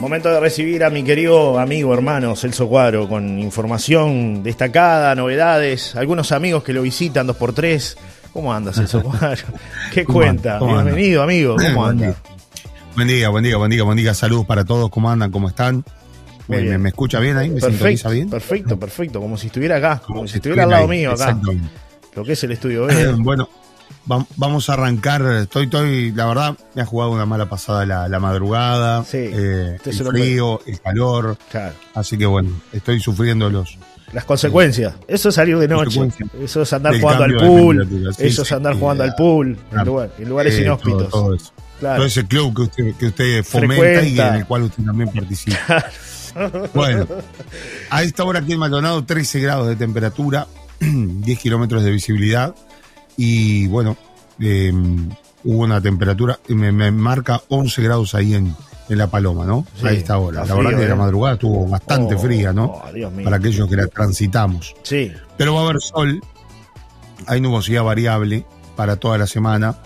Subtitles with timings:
[0.00, 6.32] Momento de recibir a mi querido amigo, hermano Celso Cuadro, con información destacada, novedades, algunos
[6.32, 7.98] amigos que lo visitan dos por tres.
[8.32, 9.44] ¿Cómo anda Celso Cuadro?
[9.92, 10.58] ¿Qué cuenta?
[10.58, 11.56] Bienvenido, amigo.
[11.56, 12.14] ¿Cómo anda?
[12.96, 14.14] Buen día, buen día, buen día, buen día.
[14.14, 14.88] Saludos para todos.
[14.88, 15.30] ¿Cómo andan?
[15.30, 15.84] ¿Cómo están?
[16.48, 17.50] ¿Me, me, escucha bien ahí?
[17.50, 18.30] ¿Me perfecto, bien?
[18.30, 19.20] Perfecto, perfecto.
[19.20, 21.38] Como si estuviera acá, como, si estuviera al lado mío acá.
[22.16, 22.88] Lo que es el estudio
[23.18, 23.50] bueno,
[24.06, 25.22] vamos a arrancar.
[25.22, 30.60] Estoy, estoy, la verdad, me ha jugado una mala pasada la, madrugada, eh, el frío,
[30.66, 31.36] el calor.
[31.94, 33.78] Así que bueno, estoy sufriendo los,
[34.12, 34.94] las consecuencias.
[35.06, 36.00] Eso es salir de noche.
[36.40, 38.12] Eso es andar jugando al pool.
[38.18, 41.08] eso es andar jugando al pool en, lugares inhóspitos.
[41.10, 41.52] Todo, eso.
[41.80, 45.84] Todo ese club que usted, que usted fomenta y en el cual usted también participa.
[46.74, 47.06] bueno,
[47.90, 50.46] a esta hora aquí en Maldonado, 13 grados de temperatura,
[50.80, 52.54] 10 kilómetros de visibilidad.
[53.22, 53.98] Y bueno,
[54.38, 55.10] em,
[55.44, 58.56] hubo una temperatura, me, me, marca 11 grados ahí en,
[58.88, 59.66] en La Paloma, ¿no?
[59.84, 60.46] a esta hora.
[60.46, 60.96] La verdad que la ¿eh?
[60.96, 62.64] madrugada estuvo bastante oh, fría, ¿no?
[62.64, 64.74] Oh, Para aquellos que la transitamos.
[64.84, 65.12] Sí.
[65.36, 66.22] Pero va a haber sol,
[67.26, 69.76] hay nubosidad variable para toda la semana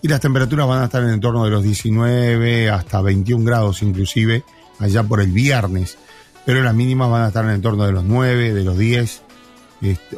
[0.00, 3.82] y las temperaturas van a estar en el torno de los 19 hasta 21 grados
[3.82, 4.44] inclusive
[4.78, 5.98] allá por el viernes,
[6.46, 9.22] pero las mínimas van a estar en el torno de los 9, de los 10,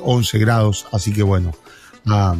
[0.01, 1.51] 11 este, grados, así que bueno,
[2.07, 2.37] a,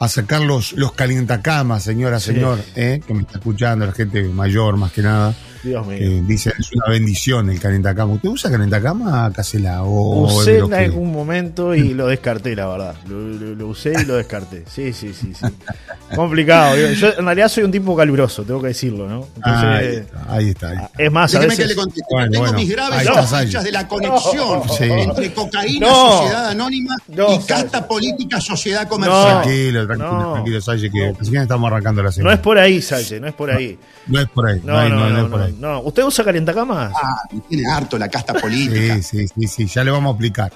[0.00, 3.02] a sacar los, los calientacamas, señora, señor, ¿eh?
[3.06, 5.34] que me está escuchando, la gente mayor más que nada.
[5.62, 6.22] Dios mío.
[6.26, 8.14] dice, es una bendición el calentacama.
[8.14, 9.82] ¿Usted usa calentacama, Casela?
[9.84, 12.94] O, usé en algún momento y lo descarté, la verdad.
[13.06, 14.64] Lo, usé y lo descarté.
[14.66, 15.46] Sí, sí, sí, sí.
[16.14, 16.76] Complicado.
[16.76, 19.28] Yo en realidad soy un tipo caluroso, tengo que decirlo, ¿no?
[19.36, 21.58] Entonces, ahí, está, ahí, Es más, a veces...
[21.58, 27.86] que le Tengo mis graves sospechas de la conexión entre cocaína, sociedad anónima y casta
[27.86, 29.42] política, sociedad comercial.
[29.42, 32.30] Tranquilo, tranquilo, tranquilo, Salle, que recién estamos arrancando la semana.
[32.30, 33.78] No es por ahí, Salle, no es por ahí.
[34.06, 34.60] No, es por ahí.
[34.64, 35.49] No, no, no, no, es por ahí.
[35.58, 36.92] No, ¿usted usa calientacamas?
[36.94, 38.96] Ah, tiene harto la casta política.
[38.96, 40.52] Sí, sí, sí, sí, ya le vamos a explicar.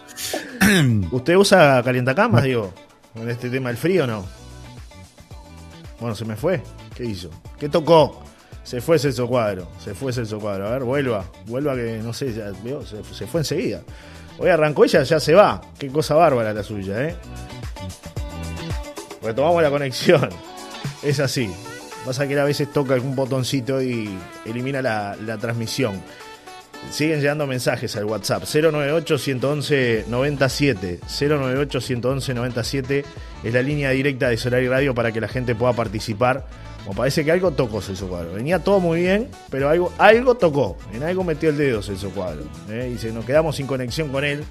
[1.11, 2.73] ¿Usted usa calientacamas, digo?
[3.15, 4.25] En este tema del frío, ¿no?
[6.01, 6.63] Bueno, se me fue.
[6.95, 7.31] ¿Qué hizo?
[7.59, 8.23] ¿Qué tocó?
[8.63, 9.69] Se fue Celso Cuadro.
[9.83, 10.67] Se fue Celso Cuadro.
[10.69, 11.25] A ver, vuelva.
[11.47, 12.53] Vuelva que, no sé, ya,
[13.13, 13.83] se, fue enseguida.
[14.39, 15.61] Hoy arrancó ella, ya se va.
[15.79, 17.17] Qué cosa bárbara la suya, ¿eh?
[19.23, 20.29] Retomamos la conexión.
[21.03, 21.51] Es así.
[22.05, 24.09] Pasa que a veces toca algún botoncito y
[24.45, 26.03] elimina la, transmisión.
[26.91, 31.01] Siguen llegando mensajes al WhatsApp 098-111-97.
[31.01, 33.05] 098-111-97
[33.43, 36.45] es la línea directa de Solar y Radio para que la gente pueda participar.
[36.85, 38.35] Como parece que algo tocó Celso Cuadro.
[38.35, 40.77] Venía todo muy bien, pero algo, algo tocó.
[40.93, 42.43] En algo metió el dedo Celso Cuadro.
[42.69, 42.93] ¿eh?
[42.95, 44.45] Y se nos quedamos sin conexión con él.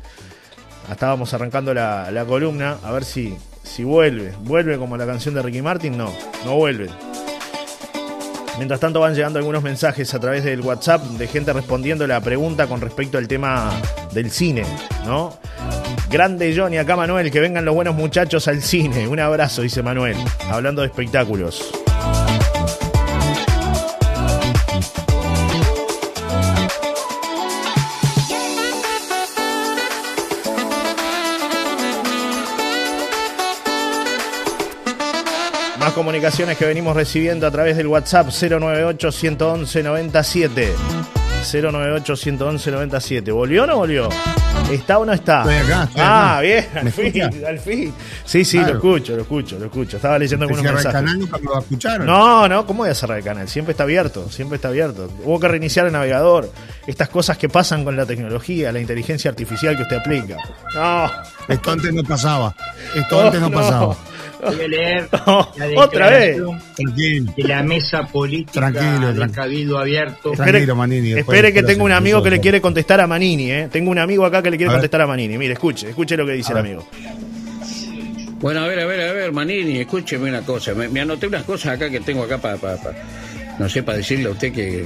[0.89, 2.77] Estábamos arrancando la, la columna.
[2.83, 4.33] A ver si, si vuelve.
[4.39, 5.95] ¿Vuelve como la canción de Ricky Martin?
[5.95, 6.11] No,
[6.43, 6.89] no vuelve.
[8.57, 12.67] Mientras tanto van llegando algunos mensajes a través del WhatsApp de gente respondiendo la pregunta
[12.67, 13.71] con respecto al tema
[14.11, 14.63] del cine,
[15.05, 15.37] ¿no?
[16.09, 19.07] Grande Johnny, acá Manuel, que vengan los buenos muchachos al cine.
[19.07, 20.15] Un abrazo, dice Manuel,
[20.51, 21.82] hablando de espectáculos.
[35.93, 40.73] Comunicaciones que venimos recibiendo a través del WhatsApp 098 111 97.
[41.51, 43.31] 098 111 97.
[43.31, 44.09] ¿Volvió o no volvió?
[44.71, 45.41] ¿Está o no está?
[45.41, 47.93] Estoy acá, ah, bien, al fin, al fin.
[48.25, 49.97] Sí, sí, lo escucho, lo escucho, lo escucho.
[49.97, 50.85] Estaba leyendo algunos mensajes.
[50.85, 52.07] el canal nunca lo escucharon?
[52.07, 53.47] No, no, ¿cómo voy a cerrar el canal?
[53.47, 55.11] Siempre está abierto, siempre está abierto.
[55.23, 56.49] Hubo que reiniciar el navegador.
[56.87, 60.37] Estas cosas que pasan con la tecnología, la inteligencia artificial que usted aplica.
[60.73, 61.11] No.
[61.47, 62.55] Esto antes no pasaba.
[62.95, 63.95] Esto antes no, pasaba.
[64.45, 65.09] Voy a leer
[65.77, 66.37] otra vez
[66.77, 70.31] de la mesa política tranquilo, del Cabildo Abierto.
[70.31, 71.13] Tranquilo, Manini.
[71.13, 73.51] Espere que tengo un amigo que le quiere contestar a Manini.
[73.51, 73.69] ¿eh?
[73.71, 75.37] Tengo un amigo acá que le quiere contestar a Manini.
[75.37, 76.87] Mire, escuche, escuche lo que dice el amigo.
[78.39, 80.73] Bueno, a ver, a ver, a ver, Manini, escúcheme una cosa.
[80.73, 82.57] Me, anoté unas cosas acá que tengo acá para,
[83.57, 84.85] no sé, para decirle a usted que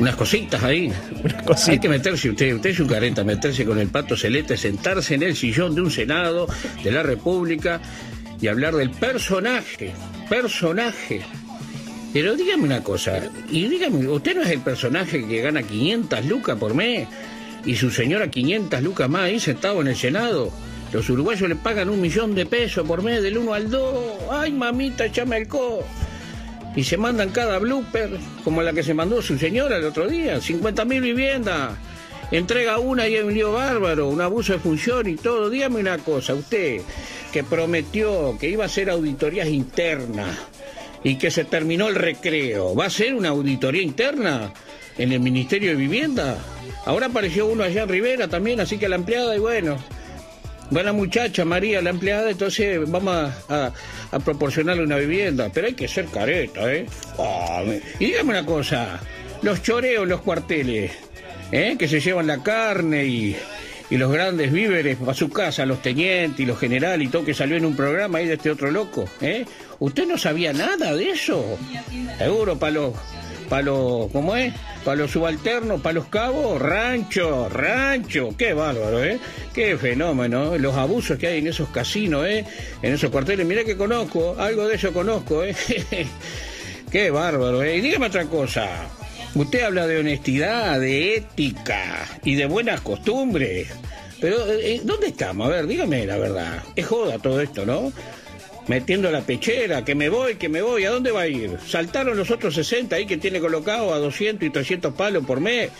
[0.00, 0.90] unas cositas ahí.
[1.68, 5.24] Hay que meterse usted, usted es un careta, meterse con el pato celeste, sentarse en
[5.24, 6.46] el sillón de un Senado
[6.82, 7.80] de la República
[8.40, 9.92] y hablar del personaje,
[10.28, 11.22] personaje.
[12.12, 13.20] Pero dígame una cosa,
[13.50, 17.06] y dígame, ¿usted no es el personaje que gana 500 lucas por mes
[17.64, 20.50] y su señora 500 lucas más ahí sentado en el Senado?
[20.92, 24.04] Los uruguayos le pagan un millón de pesos por mes del 1 al 2.
[24.30, 25.84] ¡Ay, mamita, échame el co!
[26.74, 28.10] Y se mandan cada blooper,
[28.42, 30.40] como la que se mandó su señora el otro día.
[30.40, 31.72] 50 mil viviendas.
[32.30, 35.48] Entrega una y hay un lío bárbaro, un abuso de función y todo.
[35.48, 36.82] Dígame una cosa, usted
[37.32, 40.36] que prometió que iba a hacer auditorías internas
[41.04, 44.52] y que se terminó el recreo, ¿va a ser una auditoría interna?
[44.98, 46.36] en el Ministerio de Vivienda.
[46.84, 49.78] Ahora apareció uno allá en Rivera también, así que la empleada, y bueno,
[50.70, 53.72] buena muchacha María, la empleada, entonces vamos a,
[54.24, 55.50] proporcionarle una vivienda.
[55.52, 56.86] Pero hay que ser careta, ¿eh?
[57.18, 57.62] Ah,
[57.98, 59.00] y dígame una cosa,
[59.42, 60.92] los choreos, los cuarteles,
[61.52, 61.76] ¿eh?
[61.78, 63.36] que se llevan la carne y,
[63.90, 67.34] y los grandes víveres a su casa, los tenientes y los generales y todo que
[67.34, 69.44] salió en un programa ahí de este otro loco, ¿eh?
[69.78, 71.58] ¿Usted no sabía nada de eso?
[72.18, 74.52] Seguro, para los, ¿cómo es?
[74.84, 79.18] Para los subalternos, para los cabos, rancho, rancho, qué bárbaro, ¿eh?
[79.54, 82.44] Qué fenómeno, los abusos que hay en esos casinos, ¿eh?
[82.82, 85.54] En esos cuarteles, mira que conozco, algo de eso conozco, ¿eh?
[86.92, 87.76] qué bárbaro, ¿eh?
[87.76, 88.68] Y dígame otra cosa,
[89.34, 93.68] Usted habla de honestidad, de ética y de buenas costumbres.
[94.20, 95.46] Pero, eh, eh, ¿dónde estamos?
[95.46, 96.62] A ver, dígame la verdad.
[96.74, 97.92] Es joda todo esto, ¿no?
[98.66, 100.84] Metiendo la pechera, que me voy, que me voy.
[100.84, 101.56] ¿A dónde va a ir?
[101.66, 105.70] Saltaron los otros 60 ahí que tiene colocado a 200 y 300 palos por mes.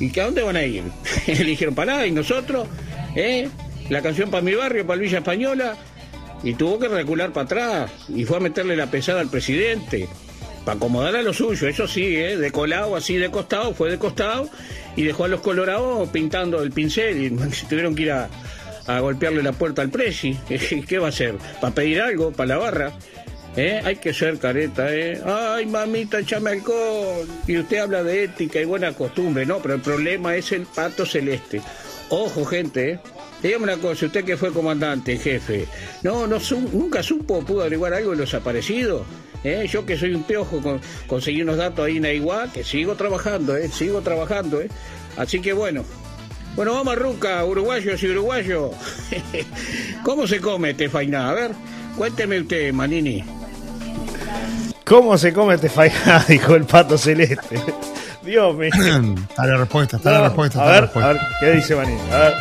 [0.00, 0.84] ¿Y que a dónde van a ir?
[1.26, 2.66] Le dijeron, pará, ¿y nosotros?
[3.14, 3.48] ¿Eh?
[3.90, 5.76] La canción para mi barrio, para Villa Española.
[6.42, 7.90] Y tuvo que recular para atrás.
[8.08, 10.08] Y fue a meterle la pesada al presidente
[10.64, 12.36] para acomodar a lo suyo, eso sí, ¿eh?
[12.36, 14.48] de colado, así de costado, fue de costado
[14.96, 17.30] y dejó a los colorados pintando el pincel y
[17.68, 18.28] tuvieron que ir a,
[19.00, 20.38] golpearle la puerta al presi.
[20.88, 21.36] ¿Qué va a hacer?
[21.60, 22.32] ¿Para pedir algo?
[22.32, 22.92] ¿Para la barra?
[23.56, 23.80] ¿Eh?
[23.84, 25.20] Hay que ser careta, ¿eh?
[25.24, 27.26] Ay, mamita, échame alcohol.
[27.46, 29.58] Y usted habla de ética y buena costumbre, ¿no?
[29.60, 31.62] Pero el problema es el pato celeste.
[32.10, 33.00] Ojo, gente, ¿eh?
[33.42, 35.66] Dígame una cosa, usted que fue comandante, jefe,
[36.02, 36.38] ¿no, no
[36.72, 39.02] nunca supo, pudo averiguar algo de los aparecidos?
[39.44, 39.66] ¿Eh?
[39.70, 43.54] Yo que soy un piojo, con, conseguí unos datos ahí en Aiguá, que sigo trabajando,
[43.56, 43.68] ¿eh?
[43.68, 44.60] sigo trabajando.
[44.60, 44.68] ¿eh?
[45.16, 45.84] Así que bueno.
[46.56, 48.70] Bueno, vamos a Ruca, uruguayos y uruguayos.
[50.04, 51.28] ¿Cómo se come este fainá?
[51.28, 51.50] A ver,
[51.96, 53.24] cuénteme usted, Manini.
[54.84, 56.24] ¿Cómo se come este fainá?
[56.28, 57.60] Dijo el pato celeste.
[58.22, 58.70] Dios mío.
[59.28, 60.62] Está la respuesta, está la respuesta.
[60.62, 62.00] a, ver, a ver, ¿qué dice Manini?
[62.10, 62.34] A ver.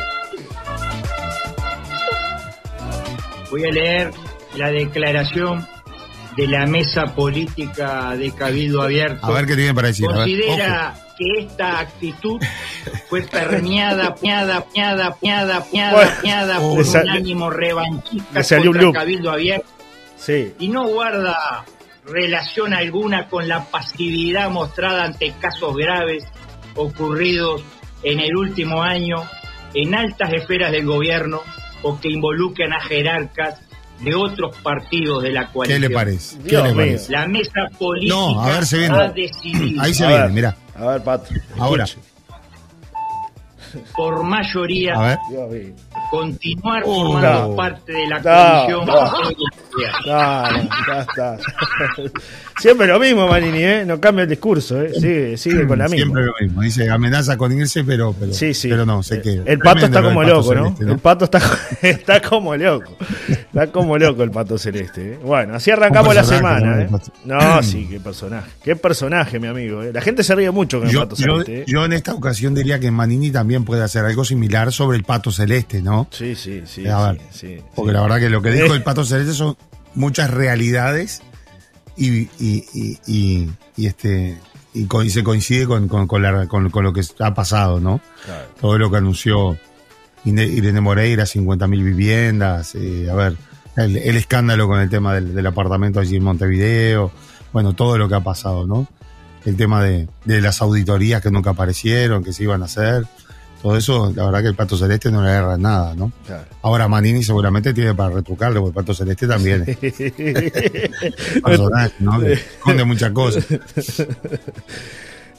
[3.49, 4.11] Voy a leer
[4.55, 5.67] la declaración
[6.35, 9.25] de la mesa política de Cabildo Abierto.
[9.25, 10.07] A ver qué tiene para decir.
[10.07, 12.41] Considera que esta actitud
[13.09, 19.67] fue permeada, piada, piada, piada, piada, piada por un ánimo revanchista contra Cabildo Abierto.
[20.17, 20.53] Sí.
[20.59, 21.65] Y no guarda
[22.05, 26.25] relación alguna con la pasividad mostrada ante casos graves
[26.75, 27.63] ocurridos
[28.03, 29.23] en el último año
[29.73, 31.41] en altas esferas del gobierno
[31.81, 33.61] o que involucran a jerarcas
[34.01, 35.81] de otros partidos de la coalición.
[35.81, 36.37] ¿Qué le parece?
[36.39, 37.11] ¿Qué le parece?
[37.11, 38.97] La mesa política no, a ver, se viene.
[38.97, 39.81] ha decidido.
[39.81, 40.55] Ahí se viene, mira.
[40.75, 41.33] A ver, Pato.
[41.57, 41.85] Ahora.
[43.95, 45.73] Por mayoría, a ver
[46.13, 48.85] continuar uh, formando parte de la coalición.
[49.81, 51.37] Ya está.
[52.59, 53.85] Siempre lo mismo, Manini, ¿eh?
[53.85, 54.93] No cambia el discurso, ¿eh?
[54.93, 55.97] Sigue, sigue con la misma.
[55.97, 56.61] Siempre lo mismo.
[56.61, 58.69] Dice amenaza con irse, pero, pero, sí, sí.
[58.69, 59.41] pero no, sé qué.
[59.45, 60.75] El pato está como loco, ¿no?
[60.79, 61.41] El pato está,
[61.81, 62.95] está como loco.
[63.27, 65.13] Está como loco el pato celeste.
[65.13, 65.19] ¿eh?
[65.21, 66.89] Bueno, así arrancamos la semana, ¿eh?
[67.25, 68.49] No, sí, qué personaje.
[68.63, 69.81] Qué personaje, mi amigo.
[69.83, 69.91] ¿eh?
[69.93, 71.61] La gente se ríe mucho con el pato celeste.
[71.61, 71.65] ¿eh?
[71.67, 75.31] Yo en esta ocasión diría que Manini también puede hacer algo similar sobre el pato
[75.31, 76.07] celeste, ¿no?
[76.11, 76.83] Sí, sí, sí.
[77.75, 79.55] porque la verdad que lo que dijo el Pato Celeste son
[79.95, 81.21] muchas realidades
[81.95, 82.29] y,
[83.77, 84.37] este
[84.73, 88.01] y se coincide con, lo que ha pasado, ¿no?
[88.59, 89.57] Todo lo que anunció
[90.25, 93.37] Irene Moreira, 50.000 viviendas, eh, a ver,
[93.75, 97.11] el, escándalo con el tema del, apartamento allí en Montevideo,
[97.51, 98.87] bueno, todo lo que ha pasado, ¿no?
[99.45, 103.05] El tema de, de las auditorías que nunca aparecieron, que se iban a hacer
[103.63, 106.11] todo eso, la verdad que el Pato Celeste no le agarra nada, ¿no?
[106.61, 109.77] Ahora Manini seguramente tiene para retrucarle, porque el Pato Celeste también es
[111.41, 112.21] personaje, ¿no?
[112.21, 113.45] esconde muchas cosas.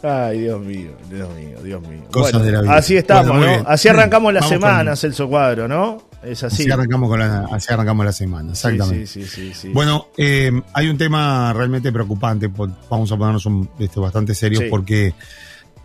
[0.02, 2.02] Ay, Dios mío, Dios mío, Dios mío.
[2.11, 2.75] Cosas de la vida.
[2.75, 3.62] Así estamos, ¿no?
[3.66, 6.09] Así arrancamos la semana, Celso Cuadro, ¿no?
[6.23, 6.62] Es así.
[6.62, 9.07] Así arrancamos, con la, así arrancamos la semana, exactamente.
[9.07, 14.00] Sí, sí, sí, bueno, eh, hay un tema realmente preocupante, vamos a ponernos un, este,
[14.00, 15.12] bastante serios, porque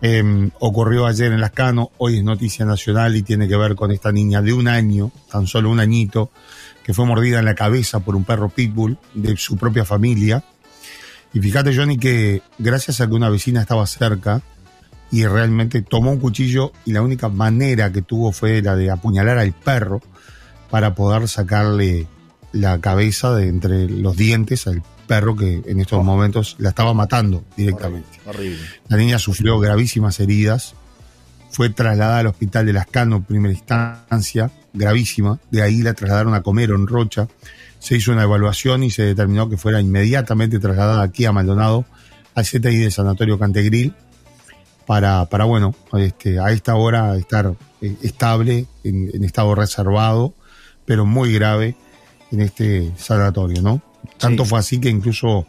[0.02, 3.90] Em, ocurrió ayer en Las Cano, hoy es noticia nacional y tiene que ver con
[3.90, 6.30] esta niña de un año, tan solo un añito,
[6.82, 10.42] que fue mordida en la cabeza por un perro pitbull de su propia familia.
[11.34, 14.40] Y fíjate, Johnny, que gracias a que una vecina estaba cerca
[15.10, 19.38] y realmente tomó un cuchillo y la única manera que tuvo fue la de apuñalar
[19.38, 20.00] al perro
[20.70, 22.06] para poder sacarle
[22.52, 26.04] la cabeza de entre los dientes al perro que en estos oh.
[26.04, 28.20] momentos la estaba matando directamente.
[28.26, 30.76] Horrible, La niña sufrió gravísimas heridas,
[31.50, 36.34] fue trasladada al hospital de Las Cano en primera instancia, gravísima, de ahí la trasladaron
[36.34, 37.26] a Comero en Rocha,
[37.80, 41.86] se hizo una evaluación y se determinó que fuera inmediatamente trasladada aquí a Maldonado,
[42.36, 43.92] al CTI de Sanatorio Cantegril,
[44.86, 50.34] para, para bueno, este, a esta hora estar eh, estable, en, estado reservado,
[50.84, 51.74] pero muy grave
[52.30, 53.89] en este sanatorio, ¿no?
[54.20, 55.46] Tanto fue así que incluso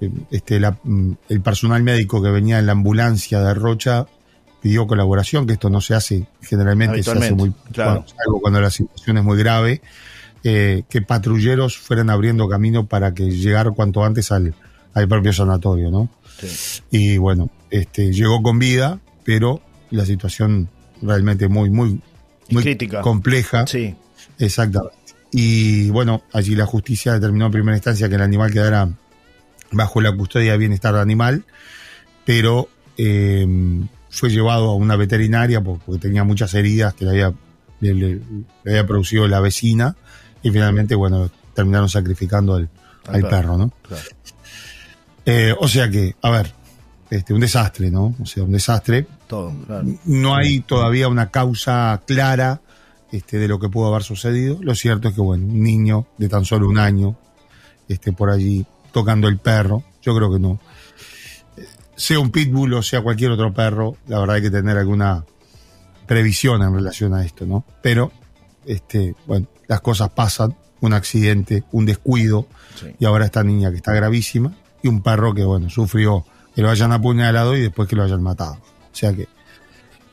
[0.00, 4.06] eh, este, mm, el personal médico que venía en la ambulancia de Rocha
[4.62, 8.04] pidió colaboración, que esto no se hace generalmente, se hace muy claro.
[8.42, 9.80] cuando, la situación es muy grave,
[10.44, 14.54] eh, que patrulleros fueran abriendo camino para que llegara cuanto antes al,
[14.94, 16.08] al propio sanatorio, ¿no?
[16.90, 20.68] Y bueno, este, llegó con vida, pero la situación
[21.02, 22.00] realmente muy, muy,
[22.50, 23.02] muy Crítica.
[23.02, 23.66] compleja.
[23.66, 23.94] Sí.
[24.38, 24.96] Exactamente.
[25.32, 28.88] Y bueno, allí la justicia determinó en primera instancia que el animal quedara
[29.70, 31.44] bajo la custodia de bienestar animal,
[32.24, 33.46] pero eh,
[34.10, 37.32] fue llevado a una veterinaria porque tenía muchas heridas que le había,
[37.80, 38.20] le,
[38.66, 39.96] había producido la vecina
[40.42, 42.68] y finalmente, bueno, terminaron sacrificando al,
[43.28, 43.56] perro.
[43.56, 43.72] ¿no?
[45.26, 46.52] Eh, o sea que, a ver,
[47.10, 48.16] este, un desastre, ¿no?
[48.20, 49.06] O sea, un desastre.
[49.28, 49.52] Todo,
[50.04, 52.60] No hay todavía una causa clara
[53.12, 54.58] este, de lo que pudo haber sucedido.
[54.60, 57.16] Lo cierto es que, bueno, un niño de tan solo un año,
[57.88, 60.60] este, por allí tocando el perro, yo creo que no
[62.00, 65.22] sea un pitbull o sea cualquier otro perro, la verdad hay que tener alguna
[66.06, 67.62] previsión en relación a esto, ¿no?
[67.82, 68.10] Pero,
[68.64, 72.46] este, bueno, las cosas pasan, un accidente, un descuido,
[72.98, 76.24] y ahora esta niña que está gravísima, y un perro que, bueno, sufrió
[76.54, 78.54] que lo hayan apuñalado y después que lo hayan matado.
[78.54, 79.28] O sea que,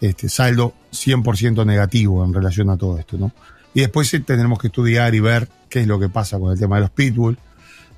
[0.01, 3.32] este, saldo 100% negativo en relación a todo esto, ¿no?
[3.74, 6.77] Y después tendremos que estudiar y ver qué es lo que pasa con el tema
[6.77, 7.38] de los pitbull.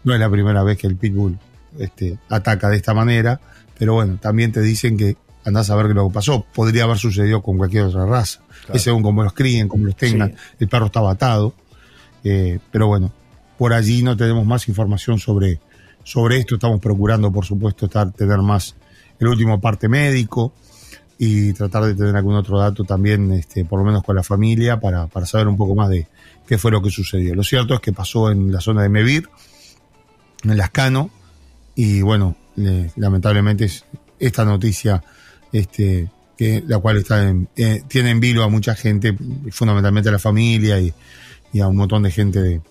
[0.03, 1.39] No es la primera vez que el pitbull
[1.77, 3.39] este, ataca de esta manera.
[3.77, 5.15] Pero bueno, también te dicen que
[5.45, 6.45] andás a ver qué lo que pasó.
[6.53, 8.41] Podría haber sucedido con cualquier otra raza.
[8.73, 10.35] Es según cómo los críen, cómo los tengan.
[10.59, 11.53] El perro estaba atado.
[12.25, 13.13] Eh, pero bueno,
[13.57, 15.61] por allí no tenemos más información sobre,
[16.03, 16.55] sobre esto.
[16.55, 18.75] Estamos procurando, por supuesto, estar, tener más
[19.17, 20.53] el último parte médico
[21.21, 24.79] y tratar de tener algún otro dato también, este, por lo menos con la familia,
[24.79, 26.07] para, para saber un poco más de
[26.47, 27.35] qué fue lo que sucedió.
[27.35, 29.29] Lo cierto es que pasó en la zona de Mevir,
[30.45, 31.09] en Lascano,
[31.75, 32.37] y bueno,
[32.95, 33.83] lamentablemente es
[34.17, 35.03] esta noticia
[35.51, 39.13] este, que la cual está eh, tiene en vilo a mucha gente,
[39.51, 40.93] fundamentalmente a la familia y,
[41.59, 42.61] a un montón de gente de,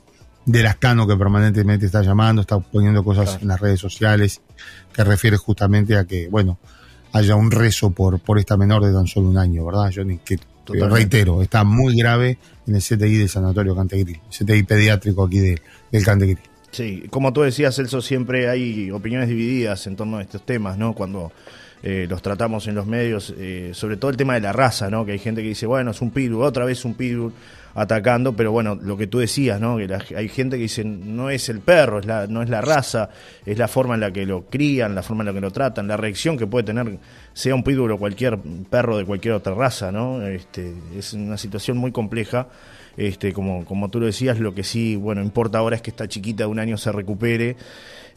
[0.47, 4.41] de Lascano que permanentemente está llamando, está poniendo cosas en las redes sociales
[4.95, 6.59] que refiere justamente a que, bueno,
[7.13, 10.19] haya un rezo por, por esta menor de tan solo un año, ¿verdad, Johnny?
[10.25, 15.59] Que, reitero, está muy grave en el CTI del Sanatorio Cantegril, CTI pediátrico aquí de,
[15.91, 16.39] del Cantegril.
[16.71, 20.93] Sí, como tú decías, Celso, siempre hay opiniones divididas en torno a estos temas, ¿no?
[20.93, 21.33] Cuando
[21.83, 25.07] eh, los tratamos en los medios, eh, sobre todo el tema de la raza, ¿no?
[25.07, 27.33] Que hay gente que dice, bueno, es un pitbull, otra vez un pitbull
[27.75, 29.77] atacando, pero bueno, lo que tú decías, ¿no?
[29.77, 33.11] Que hay gente que dice, no es el perro, es la, no es la raza,
[33.45, 35.89] es la forma en la que lo crían, la forma en la que lo tratan,
[35.89, 36.99] la reacción que puede tener,
[37.33, 38.39] sea un pitbull o cualquier
[38.71, 40.23] perro de cualquier otra raza, ¿no?
[40.27, 42.49] Este, es una situación muy compleja.
[42.99, 46.09] Este, como, como tú lo decías, lo que sí, bueno, importa ahora es que esta
[46.09, 47.57] chiquita de un año se recupere.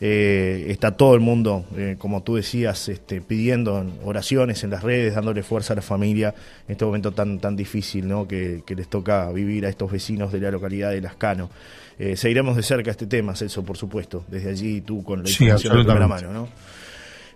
[0.03, 5.13] Eh, está todo el mundo, eh, como tú decías, este, pidiendo oraciones en las redes,
[5.13, 6.33] dándole fuerza a la familia
[6.67, 8.27] en este momento tan, tan difícil ¿no?
[8.27, 11.51] que, les toca vivir a estos vecinos de la localidad de Lascano.
[11.99, 15.77] Eh, seguiremos de cerca este tema, Celso, por supuesto, desde allí tú con la información
[15.77, 16.33] de primera mano.
[16.33, 16.49] ¿no?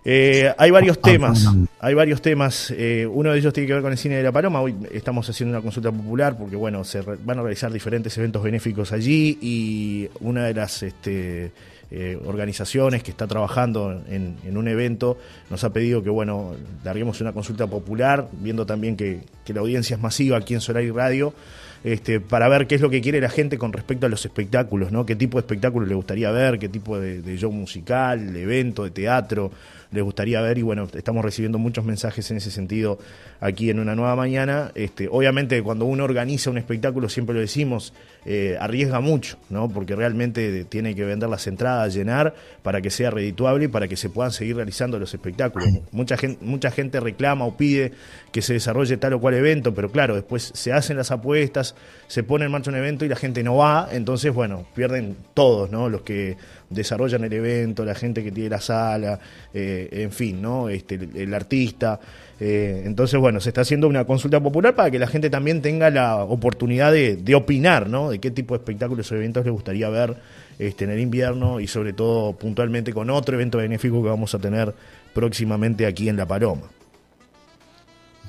[0.08, 1.48] Eh, hay varios ah, temas,
[1.80, 2.72] hay varios temas.
[2.76, 4.60] Eh, uno de ellos tiene que ver con el cine de la Paloma.
[4.60, 8.92] Hoy estamos haciendo una consulta popular porque, bueno, se van a realizar diferentes eventos benéficos
[8.92, 11.50] allí y una de las este,
[11.90, 15.18] eh, organizaciones que está trabajando en, un evento
[15.50, 20.02] nos ha pedido que, bueno, larguemos una consulta popular, viendo también que, la audiencia es
[20.02, 21.34] masiva aquí en Solar y Radio.
[21.82, 24.90] Este, para ver qué es lo que quiere la gente con respecto a los espectáculos,
[24.90, 25.06] ¿no?
[25.06, 28.82] Qué tipo de espectáculo le gustaría ver, qué tipo de, de show musical, de evento,
[28.82, 29.52] de teatro,
[29.96, 32.98] les gustaría ver y bueno, estamos recibiendo muchos mensajes en ese sentido
[33.40, 34.70] aquí en una nueva mañana.
[34.74, 37.92] Este, obviamente cuando uno organiza un espectáculo, siempre lo decimos,
[38.24, 39.68] eh, arriesga mucho, ¿no?
[39.68, 43.96] Porque realmente tiene que vender las entradas, llenar para que sea redituable y para que
[43.96, 45.68] se puedan seguir realizando los espectáculos.
[45.92, 47.92] Mucha gente, mucha gente reclama o pide
[48.32, 51.74] que se desarrolle tal o cual evento, pero claro, después se hacen las apuestas,
[52.06, 55.70] se pone en marcha un evento y la gente no va, entonces bueno, pierden todos,
[55.70, 55.88] ¿no?
[55.88, 56.36] Los que
[56.70, 59.18] desarrollan el evento, la gente que tiene la sala,
[59.54, 60.68] eh, en fin, ¿no?
[60.68, 62.00] Este, el, artista.
[62.40, 65.90] Eh, entonces, bueno, se está haciendo una consulta popular para que la gente también tenga
[65.90, 68.10] la oportunidad de, opinar, ¿no?
[68.10, 70.16] De qué tipo de espectáculos o eventos le gustaría ver
[70.58, 74.38] este, en el invierno y sobre todo puntualmente con otro evento benéfico que vamos a
[74.38, 74.74] tener
[75.14, 76.68] próximamente aquí en La Paloma.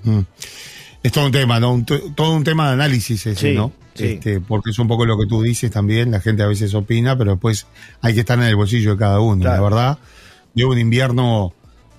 [0.04, 0.20] Mm.
[1.08, 1.86] Es todo un tema, ¿no?
[2.16, 3.72] todo un tema de análisis ese, ¿no?
[3.96, 7.18] Este, porque es un poco lo que tú dices también, la gente a veces opina,
[7.18, 7.66] pero después
[8.02, 9.46] hay que estar en el bolsillo de cada uno.
[9.46, 10.00] La verdad,
[10.54, 11.54] llevo un invierno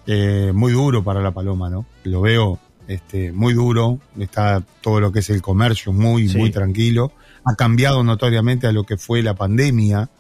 [0.07, 1.87] eh, muy duro para la paloma, ¿no?
[2.05, 7.11] Lo veo este, muy duro, está todo lo que es el comercio muy, muy tranquilo.
[7.45, 10.11] Ha cambiado notoriamente a lo que fue la pandemia.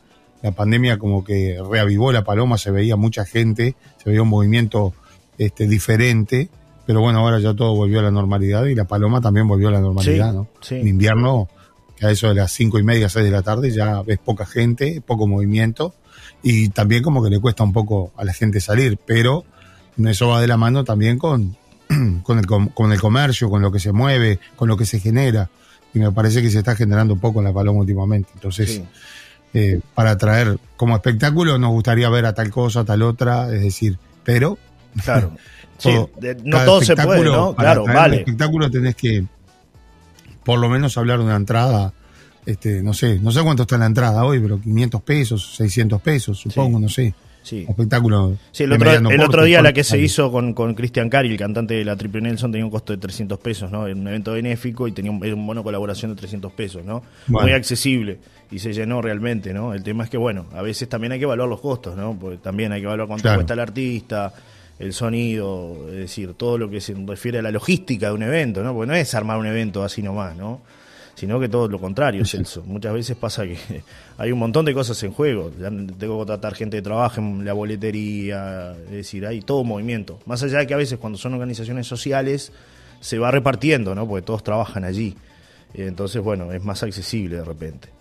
[0.42, 4.94] La pandemia como que reavivó la paloma, se veía mucha gente, se veía un movimiento
[5.36, 6.48] este, diferente,
[6.88, 9.72] pero bueno, ahora ya todo volvió a la normalidad y la paloma también volvió a
[9.72, 10.48] la normalidad, ¿no?
[10.70, 11.46] En invierno,
[11.94, 14.46] que a eso de las cinco y media, seis de la tarde, ya ves poca
[14.46, 15.92] gente, poco movimiento,
[16.42, 19.44] y también como que le cuesta un poco a la gente salir, pero
[20.02, 21.58] eso va de la mano también con,
[22.22, 25.50] con, el, con el comercio, con lo que se mueve, con lo que se genera.
[25.92, 28.30] Y me parece que se está generando un poco en la paloma últimamente.
[28.32, 28.80] Entonces,
[29.52, 33.60] eh, para traer como espectáculo nos gustaría ver a tal cosa, a tal otra, es
[33.60, 34.56] decir, pero...
[35.04, 35.32] Claro.
[36.44, 37.54] no todo se puede, ¿no?
[37.54, 38.18] claro, vale.
[38.18, 39.24] espectáculo tenés que
[40.44, 41.92] por lo menos hablar de una entrada
[42.48, 46.38] este, no sé, no sé cuánto está la entrada hoy, pero 500 pesos, 600 pesos,
[46.38, 47.12] supongo, no sé.
[47.42, 47.66] Sí.
[47.68, 48.36] Espectáculo.
[48.52, 48.72] Sí, el
[49.22, 52.22] otro, día la que se hizo con, con Cristian Cari, el cantante de la Triple
[52.22, 53.86] Nelson, tenía un costo de 300 pesos, ¿no?
[53.86, 57.02] En un evento benéfico y tenía un, un bono colaboración de 300 pesos, ¿no?
[57.26, 58.18] Muy accesible
[58.50, 59.74] y se llenó realmente, ¿no?
[59.74, 62.18] El tema es que, bueno, a veces también hay que evaluar los costos, ¿no?
[62.18, 64.32] Porque también hay que evaluar cuánto cuesta el artista,
[64.78, 68.62] el sonido, es decir, todo lo que se refiere a la logística de un evento,
[68.62, 68.74] ¿no?
[68.74, 70.60] Porque no es armar un evento así nomás, ¿no?
[71.18, 72.62] sino que todo lo contrario, Celso.
[72.62, 73.58] Muchas veces pasa que
[74.18, 75.50] hay un montón de cosas en juego.
[75.98, 80.20] tengo que tratar gente que trabaja en la boletería, es decir, hay todo movimiento.
[80.26, 82.52] Más allá de que a veces cuando son organizaciones sociales
[83.00, 84.06] se va repartiendo, ¿no?
[84.06, 85.16] Porque todos trabajan allí.
[85.74, 87.97] Entonces, bueno, es más accesible de repente.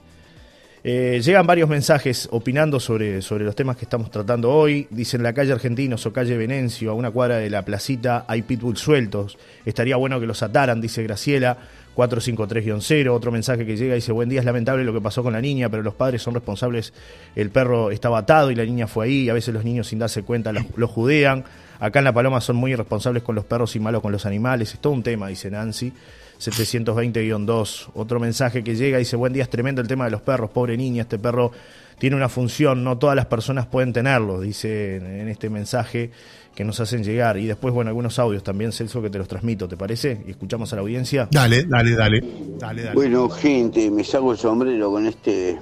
[0.83, 4.87] Eh, llegan varios mensajes opinando sobre, sobre los temas que estamos tratando hoy.
[4.89, 8.77] Dicen la calle Argentinos o calle Venencio, a una cuadra de la placita hay pitbull
[8.77, 9.37] sueltos.
[9.65, 11.57] Estaría bueno que los ataran, dice Graciela.
[11.97, 13.09] 453-0.
[13.09, 15.67] Otro mensaje que llega dice, buen día, es lamentable lo que pasó con la niña,
[15.67, 16.93] pero los padres son responsables.
[17.35, 19.23] El perro estaba atado y la niña fue ahí.
[19.23, 21.43] Y a veces los niños sin darse cuenta lo, judean.
[21.79, 24.73] Acá en La Paloma son muy irresponsables con los perros y malos con los animales.
[24.73, 25.91] Es todo un tema, dice Nancy.
[26.39, 27.89] 720-2.
[27.93, 30.49] Otro mensaje que llega dice, buen día, es tremendo el tema de los perros.
[30.49, 31.51] Pobre niña, este perro
[31.99, 36.11] tiene una función, no todas las personas pueden tenerlo, dice en este mensaje
[36.57, 37.37] que nos hacen llegar.
[37.37, 40.23] Y después, bueno, algunos audios también, Celso, que te los transmito, ¿te parece?
[40.25, 41.27] Y escuchamos a la audiencia.
[41.31, 42.23] Dale, dale, dale.
[42.57, 42.95] dale, dale.
[42.95, 45.59] Bueno, gente, me saco el sombrero con este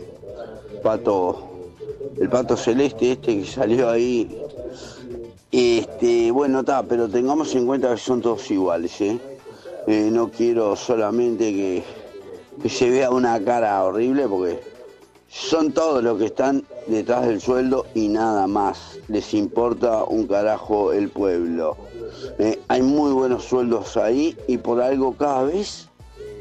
[0.81, 1.69] pato,
[2.17, 4.37] el pato celeste este que salió ahí.
[5.51, 9.19] Este, bueno, está, pero tengamos en cuenta que son todos iguales, ¿eh?
[9.87, 11.83] No quiero solamente que,
[12.61, 14.59] que se vea una cara horrible porque
[15.35, 18.97] son todos los que están detrás del sueldo y nada más.
[19.09, 21.75] Les importa un carajo el pueblo.
[22.39, 25.89] Eh, hay muy buenos sueldos ahí y por algo cada vez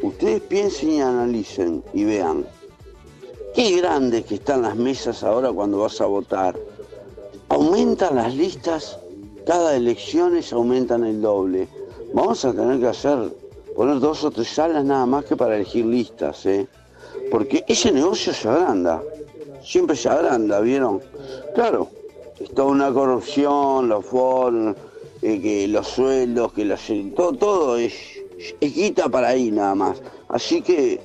[0.02, 2.46] ustedes piensen y analicen y vean.
[3.54, 6.56] Qué grandes que están las mesas ahora cuando vas a votar.
[7.48, 8.98] Aumentan las listas,
[9.46, 11.68] cada elecciones aumentan el doble.
[12.14, 13.18] Vamos a tener que hacer,
[13.74, 16.68] poner dos o tres salas nada más que para elegir listas, ¿eh?
[17.28, 19.02] porque ese negocio se agranda,
[19.64, 21.00] siempre se agranda, ¿vieron?
[21.56, 21.88] Claro,
[22.38, 24.76] es toda una corrupción, los fondos,
[25.22, 26.80] eh, que los sueldos, que los,
[27.16, 27.94] todo, todo es,
[28.60, 30.00] es quita para ahí nada más.
[30.28, 31.00] Así que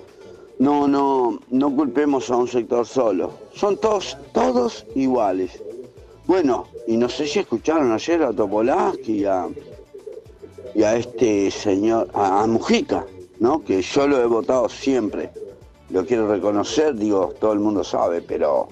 [0.60, 3.32] no, no, no culpemos a un sector solo.
[3.56, 5.60] Son todos, todos iguales.
[6.28, 9.48] Bueno, y no sé si escucharon ayer a Topolaski a,
[10.76, 13.06] y a este señor, a Mujica,
[13.40, 13.64] ¿no?
[13.64, 15.30] Que yo lo he votado siempre
[15.90, 18.68] lo quiero reconocer, digo, todo el mundo sabe, pero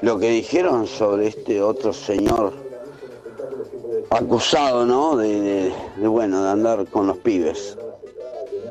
[0.00, 2.52] lo que dijeron sobre este otro señor
[4.10, 5.16] acusado, ¿no?
[5.16, 7.78] De, bueno, de andar con los pibes,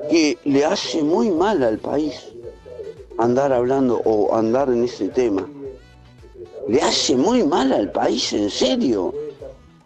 [0.10, 2.28] que le hace muy mal al país
[3.18, 5.48] andar hablando o andar en ese tema.
[6.68, 9.14] Le hace muy mal al país, en serio.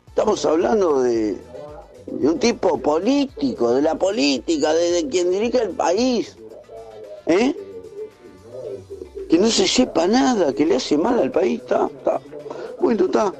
[0.07, 1.37] Estamos hablando de,
[2.21, 6.37] un tipo político, de la política, de quien dirige el país.
[7.27, 7.55] ¿Eh?
[9.29, 12.21] que no se sepa nada, que le hace mal al país, está, está.
[12.79, 13.33] Bueno, está.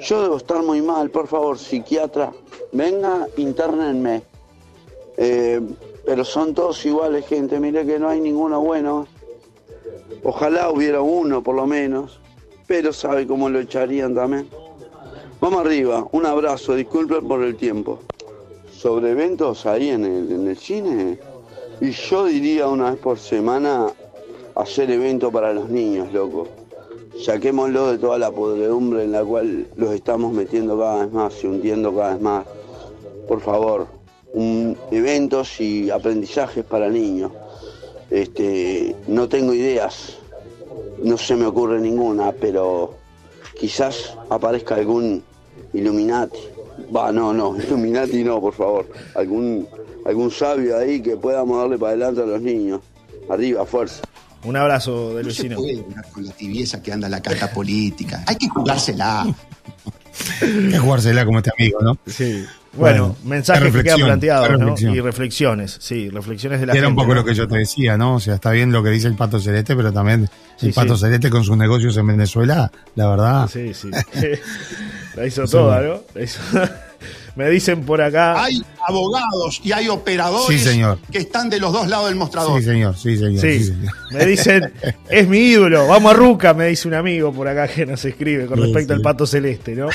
[0.00, 2.32] Yo debo estar muy mal, por favor, psiquiatra,
[2.72, 4.22] venga, internenme.
[5.16, 5.60] Eh,
[6.06, 9.06] pero son todos iguales, gente, mire que no hay ninguno bueno.
[10.24, 12.20] Ojalá hubiera uno, por lo menos,
[12.66, 14.48] pero sabe cómo lo echarían también.
[15.40, 17.98] Vamos arriba, un abrazo, disculpen por el tiempo.
[18.70, 21.18] Sobre eventos ahí en el, en el cine,
[21.80, 23.86] y yo diría una vez por semana
[24.54, 26.46] hacer evento para los niños, loco.
[27.24, 31.46] Saquémoslo de toda la podredumbre en la cual los estamos metiendo cada vez más y
[31.46, 32.46] hundiendo cada vez más.
[33.26, 33.86] Por favor,
[34.90, 37.32] eventos y aprendizajes para niños.
[38.10, 40.18] Este, no tengo ideas,
[41.02, 42.92] no se me ocurre ninguna, pero
[43.58, 45.29] quizás aparezca algún
[45.72, 46.38] Illuminati
[46.94, 48.90] Va, no, no, Illuminati no, por favor.
[49.14, 49.66] Algún,
[50.06, 52.80] algún sabio ahí que podamos darle para adelante a los niños.
[53.28, 54.02] Arriba, fuerza.
[54.42, 55.56] Un abrazo vecino.
[55.56, 58.24] No se puede con la tibieza que anda la carta política.
[58.26, 59.22] Hay que jugársela.
[59.22, 61.98] Hay que jugársela como este amigo, ¿no?
[62.06, 62.44] Sí.
[62.72, 64.74] Bueno, mensajes que quedan planteados, ¿no?
[64.78, 68.14] Y reflexiones, sí, reflexiones de la Era un poco lo que yo te decía, ¿no?
[68.14, 70.30] O sea, está bien lo que dice el Pato Celeste, pero también
[70.62, 73.50] el Pato Celeste con sus negocios en Venezuela, la verdad.
[73.52, 73.90] Sí, sí.
[75.20, 76.00] la hizo toda, ¿no?
[77.36, 78.42] Me dicen por acá.
[78.42, 80.78] Hay abogados y hay operadores
[81.12, 82.58] que están de los dos lados del mostrador.
[82.58, 83.40] Sí, señor, sí, señor.
[83.40, 83.72] Sí.
[84.12, 84.72] Me dicen,
[85.10, 88.46] es mi ídolo, vamos a Ruca, me dice un amigo por acá que nos escribe
[88.46, 89.88] con respecto al pato celeste, ¿no?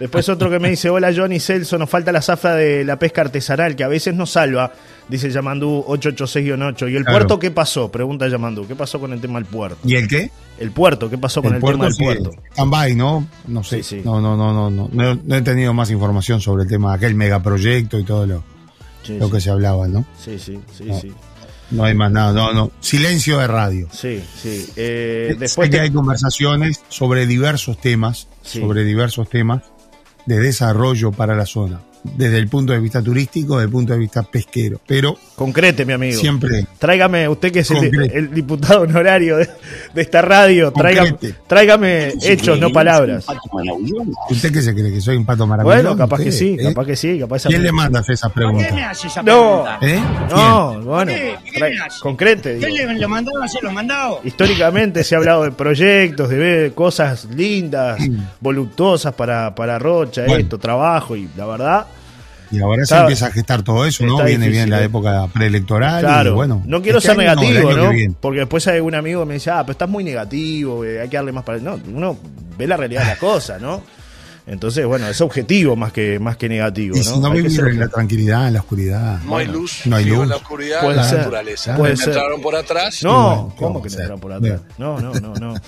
[0.00, 3.22] Después otro que me dice, hola Johnny Celso, nos falta la zafra de la pesca
[3.22, 4.72] artesanal, que a veces nos salva,
[5.08, 6.92] dice Yamandú 886-8.
[6.92, 7.90] ¿Y el puerto qué pasó?
[7.90, 9.78] Pregunta Yamandú, ¿qué pasó con el tema del puerto?
[9.84, 10.30] ¿Y el qué?
[10.58, 12.30] El puerto, ¿qué pasó con el, tema del puerto?
[12.52, 13.26] Stand-by, ¿no?
[13.46, 13.82] No sé.
[14.04, 15.36] No, no, no, no, no, no.
[15.36, 18.44] he tenido más información sobre el tema, aquel megaproyecto y todo lo,
[19.08, 20.04] lo que se hablaba, ¿no?
[20.22, 21.12] Sí, sí, sí, sí.
[21.70, 22.70] No hay más nada, no, no.
[22.80, 23.88] Silencio de radio.
[23.92, 24.66] Sí, sí.
[24.74, 29.62] Eh, después que hay conversaciones sobre diversos temas, sobre diversos temas
[30.26, 33.98] de desarrollo para la zona desde el punto de vista turístico, desde el punto de
[33.98, 34.80] vista pesquero.
[34.86, 35.16] Pero.
[35.34, 36.18] Concrete, mi amigo.
[36.18, 36.66] Siempre.
[36.78, 39.48] Tráigame, usted que es el, diputado honorario de,
[39.96, 43.26] esta radio, tráigame, tráigame hechos, no palabras.
[44.30, 44.92] ¿Usted qué se cree?
[44.92, 45.82] ¿Que soy un pato maravilloso?
[45.82, 46.64] Bueno, capaz que sí, ¿eh?
[46.64, 47.18] capaz que sí.
[47.18, 48.72] Capaz ¿Quién le manda esas preguntas?
[48.72, 50.00] me hace esa no, ¿Eh?
[50.30, 51.12] no, bueno.
[52.00, 52.58] concrete.
[52.58, 54.20] ¿Qué le, mandó a hacer los mandados?
[54.24, 58.00] Históricamente se ha hablado de proyectos, de ver cosas lindas,
[58.40, 61.86] voluptuosas para, para Rocha, esto, trabajo, y la verdad
[62.50, 64.22] y ahora se empieza a gestar todo eso, ¿no?
[64.24, 64.84] Viene bien la ¿eh?
[64.84, 66.00] época preelectoral.
[66.00, 66.62] Claro, y bueno.
[66.66, 67.90] No quiero este ser negativo, ¿no?
[68.20, 71.08] Porque después hay un amigo que me dice, ah, pero estás muy negativo, eh, hay
[71.08, 71.58] que darle más para.
[71.58, 72.18] No, uno
[72.56, 73.82] ve la realidad de las cosas, ¿no?
[74.46, 76.96] Entonces, bueno, es objetivo más que, más que negativo.
[76.96, 77.04] Y ¿no?
[77.04, 79.20] si no vivir en la tranquilidad, en la oscuridad.
[79.24, 80.22] No hay luz, no hay luz.
[80.22, 81.76] en la oscuridad, puede la naturaleza.
[81.76, 83.02] Puede ¿Me entraron por atrás?
[83.02, 84.62] No, ¿cómo que me entraron por atrás?
[84.78, 85.54] No, no, no, no.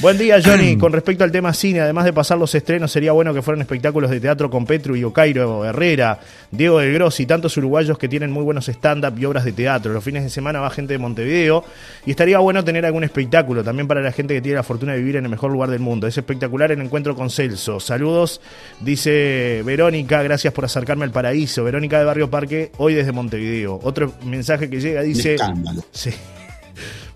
[0.00, 0.76] Buen día, Johnny.
[0.78, 4.10] Con respecto al tema cine, además de pasar los estrenos, sería bueno que fueran espectáculos
[4.10, 6.20] de teatro con Petru y Ocairo Herrera,
[6.52, 9.92] Diego del Grossi, tantos uruguayos que tienen muy buenos stand-up y obras de teatro.
[9.92, 11.64] Los fines de semana va gente de Montevideo
[12.06, 14.98] y estaría bueno tener algún espectáculo también para la gente que tiene la fortuna de
[14.98, 16.06] vivir en el mejor lugar del mundo.
[16.06, 17.80] Es espectacular el encuentro con Celso.
[17.80, 18.40] Saludos,
[18.80, 21.64] dice Verónica, gracias por acercarme al paraíso.
[21.64, 23.80] Verónica de Barrio Parque, hoy desde Montevideo.
[23.82, 25.36] Otro mensaje que llega dice...
[25.90, 26.12] Sí.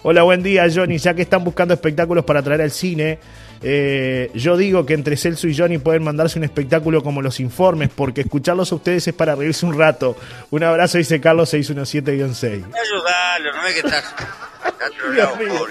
[0.03, 0.99] Hola, buen día, Johnny.
[0.99, 3.19] Ya que están buscando espectáculos para traer al cine,
[3.63, 7.91] eh, yo digo que entre Celso y Johnny pueden mandarse un espectáculo como los informes,
[7.95, 10.17] porque escucharlos a ustedes es para reírse un rato.
[10.51, 12.65] Un abrazo, dice Carlos 617-6.
[12.65, 14.15] Ayúdalo, no ve que estás.
[15.15, 15.67] Dios mío.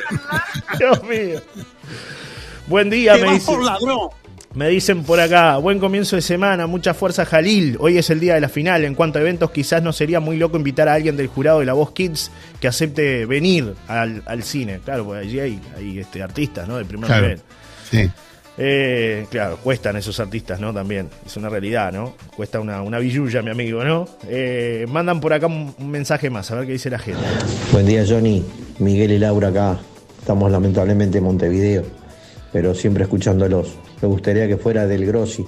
[0.77, 1.41] Dios mío.
[2.67, 3.51] Buen día, me dice.
[4.54, 7.78] Me dicen por acá, buen comienzo de semana, mucha fuerza Jalil.
[7.80, 8.84] Hoy es el día de la final.
[8.84, 11.66] En cuanto a eventos, quizás no sería muy loco invitar a alguien del jurado de
[11.66, 14.82] la Voz Kids que acepte venir al, cine.
[14.84, 16.78] Claro, porque allí hay, hay este, artistas, ¿no?
[16.78, 17.40] De primer nivel.
[17.90, 18.10] Sí.
[18.58, 20.74] Eh, claro, cuestan esos artistas, ¿no?
[20.74, 22.16] También, es una realidad, ¿no?
[22.36, 24.06] Cuesta una, una billulla, mi amigo, ¿no?
[24.28, 27.22] Eh, mandan por acá un, un mensaje más, a ver qué dice la gente.
[27.72, 28.44] Buen día, Johnny.
[28.80, 29.80] Miguel y Laura acá.
[30.20, 31.84] Estamos lamentablemente en Montevideo,
[32.52, 35.46] pero siempre escuchándolos me gustaría que fuera del Grossi.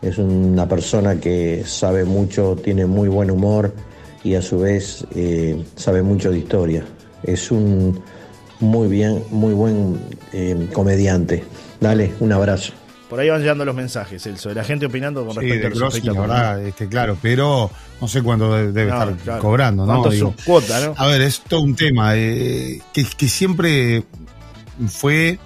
[0.00, 3.72] Es una persona que sabe mucho, tiene muy buen humor
[4.24, 6.84] y a su vez eh, sabe mucho de historia.
[7.22, 8.02] Es un
[8.60, 10.00] muy bien, muy buen
[10.32, 11.44] eh, comediante.
[11.80, 12.72] Dale, un abrazo.
[13.08, 15.78] Por ahí van llegando los mensajes, Elso, de la gente opinando con respecto a los
[15.78, 20.08] Grossi, la verdad, este, claro, pero no sé cuándo debe estar cobrando, ¿no?
[20.08, 20.94] Digo, cuota, ¿no?
[20.96, 24.04] A ver, es todo un tema eh, que, que siempre
[24.88, 25.38] fue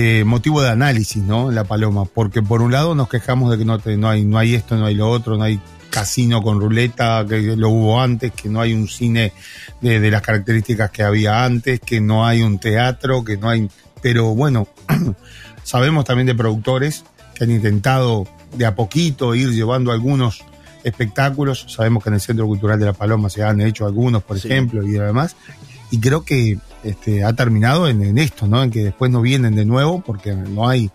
[0.00, 1.50] eh, motivo de análisis, ¿no?
[1.50, 4.54] La Paloma, porque por un lado nos quejamos de que no, no, hay, no hay
[4.54, 5.58] esto, no hay lo otro, no hay
[5.90, 9.32] casino con ruleta, que lo hubo antes, que no hay un cine
[9.80, 13.68] de, las características que había antes, que no hay un teatro, que no hay...
[14.00, 14.68] Pero bueno,
[15.64, 20.44] sabemos también de productores que han intentado de a poquito ir llevando algunos
[20.84, 21.66] espectáculos.
[21.66, 24.86] Sabemos que en el Centro Cultural de La Paloma se han hecho algunos, por ejemplo,
[24.86, 25.34] y demás.
[25.90, 28.62] Y creo que este, ha terminado en, esto, ¿no?
[28.62, 30.90] En que después no vienen de nuevo porque no hay,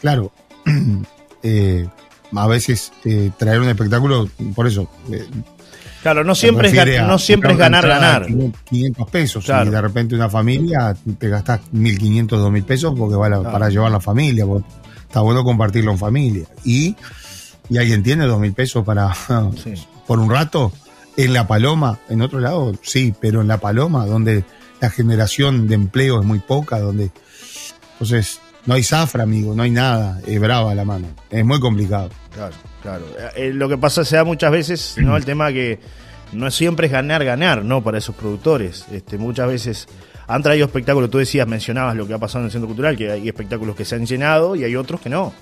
[0.00, 0.32] claro,
[1.42, 1.86] eh,
[2.34, 4.88] a veces eh, traer un espectáculo, por eso.
[5.10, 5.26] Eh,
[6.02, 8.26] claro, no siempre, es, no siempre es ganar, ganar.
[8.64, 13.68] 500 pesos y de repente una familia te gastas 1.500, 2.000 pesos porque va para
[13.68, 14.46] llevar la familia,
[15.06, 16.46] está bueno compartirlo en familia.
[16.64, 16.96] Y,
[17.68, 19.12] y alguien tiene 2.000 pesos para,
[20.06, 20.72] por un rato,
[21.16, 24.44] en La Paloma, en otro lado, sí, pero en La Paloma, donde
[24.82, 27.12] la generación de empleo es muy poca, donde
[27.92, 32.10] entonces no hay zafra, amigo, no hay nada, es brava la mano, es muy complicado.
[32.34, 33.04] Claro, claro.
[33.36, 35.16] Eh, lo que pasa se da muchas veces, ¿no?
[35.16, 35.78] El tema que
[36.32, 37.84] no siempre es ganar, ganar, ¿no?
[37.84, 38.86] Para esos productores.
[38.90, 39.86] Este, muchas veces
[40.26, 43.08] han traído espectáculos, tú decías, mencionabas lo que ha pasado en el Centro Cultural, que
[43.12, 45.32] hay espectáculos que se han llenado y hay otros que no.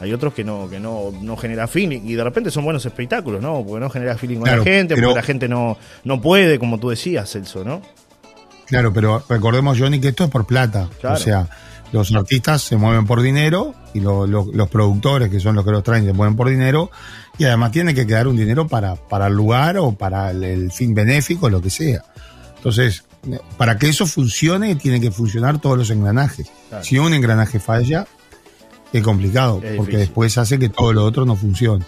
[0.00, 3.40] Hay otros que no, que no, no genera feeling y de repente son buenos espectáculos,
[3.40, 3.64] ¿no?
[3.64, 6.88] Porque no genera feeling con la gente, porque la gente no, no puede, como tú
[6.90, 7.80] decías, Celso, ¿no?
[8.68, 10.88] Claro, pero recordemos, Johnny, que esto es por plata.
[11.02, 11.48] O sea,
[11.92, 16.04] los artistas se mueven por dinero y los productores, que son los que los traen,
[16.04, 16.90] se mueven por dinero
[17.38, 20.94] y además tiene que quedar un dinero para, para el lugar o para el, fin
[20.94, 22.04] benéfico, lo que sea.
[22.56, 23.04] Entonces,
[23.56, 26.50] para que eso funcione, tienen que funcionar todos los engranajes.
[26.82, 28.06] Si un engranaje falla,
[28.92, 31.86] es complicado, porque después hace que todo lo otro no funcione.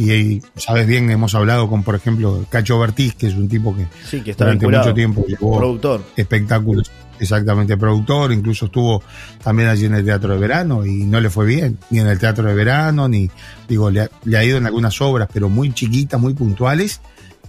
[0.00, 4.34] Y, sabes bien, hemos hablado con, por ejemplo, Cacho Bertiz, que es un tipo que,
[4.34, 6.02] durante mucho tiempo llevó productor.
[6.16, 6.90] espectáculos.
[7.18, 9.02] Exactamente, productor, incluso estuvo
[9.44, 12.18] también allí en el Teatro de Verano y no le fue bien, ni en el
[12.18, 13.30] Teatro de Verano, ni,
[13.68, 17.02] digo, le ha, ido en algunas obras, pero muy chiquitas, muy puntuales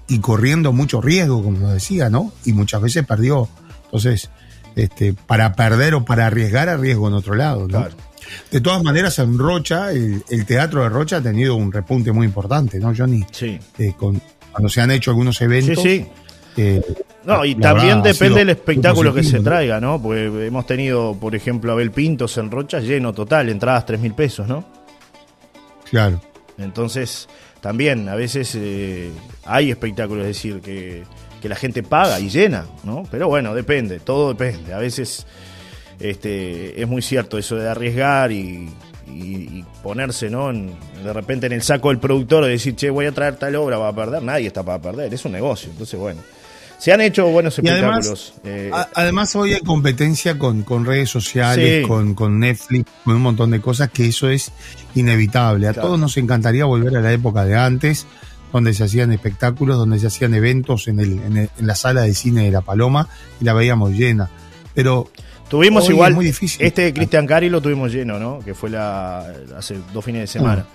[0.10, 2.34] y corriendo mucho riesgo, como decía, ¿no?
[2.44, 3.48] Y muchas veces perdió.
[3.86, 4.30] Entonces,
[4.76, 7.88] este, para perder o para arriesgar, arriesgo en otro lado, ¿no?
[8.50, 12.80] De todas maneras, en Rocha, el, teatro de Rocha ha tenido un repunte muy importante,
[12.80, 13.26] ¿no, Johnny?
[13.32, 13.60] Sí.
[13.78, 15.82] Eh, con, cuando se han hecho algunos eventos.
[15.82, 16.08] Sí, sí.
[16.58, 16.82] Eh,
[17.24, 20.02] no, y también depende del espectáculo que se traiga, ¿no?
[20.02, 24.48] Porque hemos tenido, por ejemplo, Abel Pintos en Rocha lleno total, entradas tres mil pesos,
[24.48, 24.66] ¿no?
[25.90, 26.22] Claro.
[26.58, 27.30] Entonces,
[27.62, 29.12] también a veces eh,
[29.46, 31.04] hay espectáculos, es decir, que,
[31.42, 33.04] que la gente paga y llena, ¿no?
[33.10, 34.74] Pero bueno, depende, todo depende.
[34.74, 35.26] A veces
[36.02, 38.70] este, es muy cierto eso de arriesgar y,
[39.84, 40.52] ponerse, ¿no?
[40.54, 43.78] de repente en el saco del productor de decir, che, voy a traer tal obra,
[43.78, 44.24] va a perder.
[44.24, 45.70] Nadie está para perder, es un negocio.
[45.70, 46.22] Entonces, bueno.
[46.82, 48.34] Se han hecho buenos espectáculos.
[48.44, 53.92] Eh, además, hoy hay competencia con, redes sociales, con, Netflix, con un montón de cosas,
[53.92, 54.52] que eso es
[54.96, 55.68] inevitable.
[55.68, 58.08] A todos nos encantaría volver a la época de antes,
[58.52, 62.16] donde se hacían espectáculos, donde se hacían eventos en, el, en, en la sala de
[62.16, 63.08] cine de La Paloma
[63.40, 64.32] y la veíamos llena.
[64.74, 65.12] Pero
[65.52, 66.66] Tuvimos igual, muy difícil.
[66.66, 68.40] este de Cristian Cari lo tuvimos lleno, ¿no?
[68.40, 70.66] Que fue la hace dos fines de semana.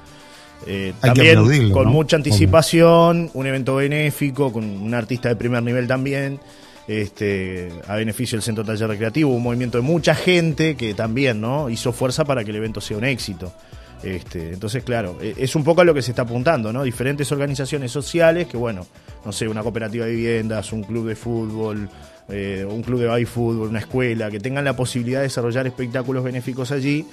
[0.66, 6.38] Eh, también con mucha anticipación, un evento benéfico, con un artista de primer nivel también,
[6.86, 11.70] este, a beneficio del Centro Taller Recreativo, un movimiento de mucha gente que también ¿no?
[11.70, 13.54] hizo fuerza para que el evento sea un éxito.
[14.02, 16.82] Este, entonces, claro, e, es un poco a lo que se está apuntando, ¿no?
[16.82, 18.86] Diferentes organizaciones sociales que, bueno,
[19.24, 21.88] no sé, una cooperativa de viviendas, un club de fútbol,
[22.28, 26.24] eh, un club de baile fútbol, una escuela, que tengan la posibilidad de desarrollar espectáculos
[26.24, 27.06] benéficos allí.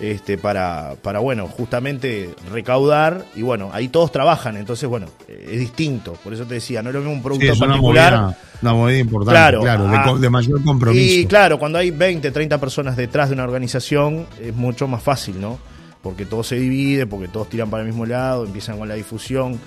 [0.00, 5.58] Este, para, para, bueno, justamente recaudar y bueno, ahí todos trabajan, entonces bueno, eh, es
[5.58, 8.36] distinto, por eso te decía, no es lo mismo un producto particular.
[8.62, 11.20] Una movida, importante, claro, ah, de, mayor compromiso.
[11.20, 15.40] Y claro, cuando hay 20, 30 personas detrás de una organización es mucho más fácil,
[15.40, 15.58] ¿no?
[16.00, 19.58] Porque todo se divide, porque todos tiran para el mismo lado, empiezan con la difusión,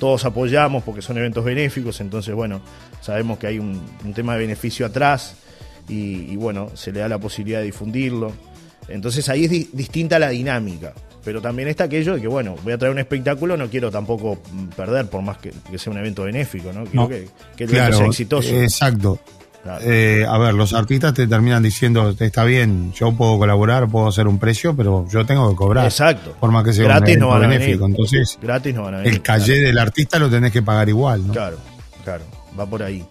[0.00, 2.60] todos apoyamos porque son eventos benéficos, entonces bueno,
[3.00, 3.80] sabemos que hay un,
[4.14, 5.36] tema de beneficio atrás
[5.88, 8.32] y, bueno, se le da la posibilidad de difundirlo.
[8.88, 10.92] Entonces ahí es distinta la dinámica.
[11.24, 14.40] Pero también está aquello de que, bueno, voy a traer un espectáculo, no quiero tampoco
[14.74, 16.84] perder, por más que, sea un evento benéfico, ¿no?
[16.84, 18.48] Quiero que, que el evento sea exitoso.
[18.54, 19.20] Exacto.
[19.82, 24.26] Eh, a ver, los artistas te terminan diciendo, está bien, yo puedo colaborar, puedo hacer
[24.26, 25.84] un precio, pero yo tengo que cobrar.
[25.84, 26.34] Exacto.
[26.40, 27.86] Por más que sea Gratis un no van benéfico.
[27.86, 29.12] Entonces, Gratis no van a venir.
[29.12, 31.32] El calle del artista lo tenés que pagar igual, ¿no?
[31.32, 31.58] Claro,
[32.04, 32.24] claro,
[32.58, 33.04] va por ahí.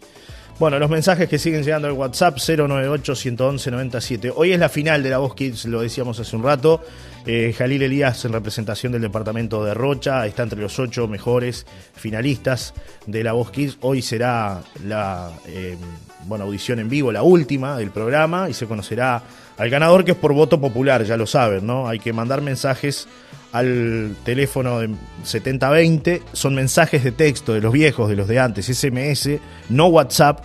[0.59, 4.33] Bueno, los mensajes que siguen llegando al WhatsApp 098-111-97.
[4.35, 6.83] Hoy es la final de la Voz Kids, lo decíamos hace un rato.
[7.25, 12.73] Eh, Jalil Elías, en representación del departamento de Rocha, está entre los ocho mejores finalistas
[13.05, 13.77] de la Voz Kids.
[13.79, 15.77] Hoy será la eh,
[16.25, 19.21] bueno, audición en vivo, la última del programa, y se conocerá
[19.57, 21.87] al ganador, que es por voto popular, ya lo saben, ¿no?
[21.87, 23.07] Hay que mandar mensajes
[23.51, 24.89] al teléfono de
[25.23, 30.43] 7020, son mensajes de texto de los viejos, de los de antes, SMS, no WhatsApp,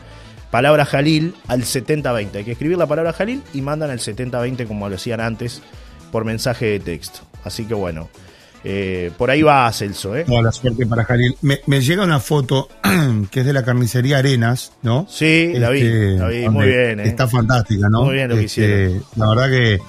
[0.50, 2.38] palabra Jalil al 7020.
[2.38, 5.62] Hay que escribir la palabra Jalil y mandan al 7020 como lo hacían antes
[6.10, 7.20] por mensaje de texto.
[7.44, 8.08] Así que bueno,
[8.66, 10.24] eh, por ahí va Celso, ¿eh?
[10.24, 11.36] Toda la suerte para Jalil.
[11.42, 12.68] Me, llega una foto
[13.30, 15.06] que es de la carnicería Arenas, ¿no?
[15.08, 17.00] Sí, la vi, este, la vi muy bien.
[17.00, 17.08] ¿eh?
[17.08, 18.04] Está fantástica, ¿no?
[18.04, 19.04] Muy bien lo que este, hicieron.
[19.16, 19.80] La verdad que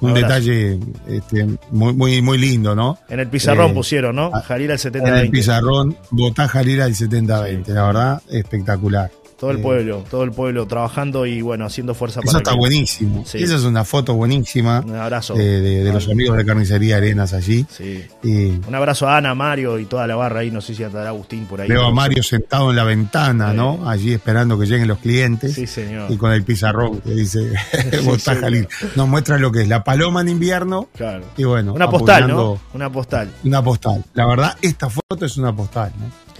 [0.00, 2.98] un detalle este, muy, muy, muy lindo, ¿no?
[3.08, 4.30] En el pizarrón eh, pusieron, ¿no?
[4.30, 5.08] Jalil al 70-20.
[5.08, 7.68] En el pizarrón, votá Jalil al 70-20.
[7.68, 9.10] La verdad, espectacular.
[9.42, 13.24] Todo el pueblo, todo el pueblo trabajando y bueno, haciendo fuerza para Eso está buenísimo.
[13.24, 14.84] Esa es una foto buenísima.
[14.86, 15.34] Un abrazo.
[15.34, 17.66] De, los amigos de Carnicería Arenas allí.
[17.68, 18.04] Sí.
[18.22, 20.52] Un abrazo a Ana, Mario y toda la barra ahí.
[20.52, 21.68] No sé si andará Agustín por ahí.
[21.68, 23.88] Veo a Mario sentado en la ventana, ¿no?
[23.90, 25.54] Allí esperando que lleguen los clientes.
[25.54, 26.08] Sí, señor.
[26.12, 27.40] Y con el pizarrón que dice
[28.94, 30.88] Nos muestra lo que es la paloma en invierno.
[30.96, 31.24] Claro.
[31.36, 31.72] Y bueno.
[31.72, 32.60] Una postal, ¿no?
[32.74, 33.28] Una postal.
[33.42, 34.04] Una postal.
[34.14, 36.31] La verdad, esta foto es una postal, ¿no?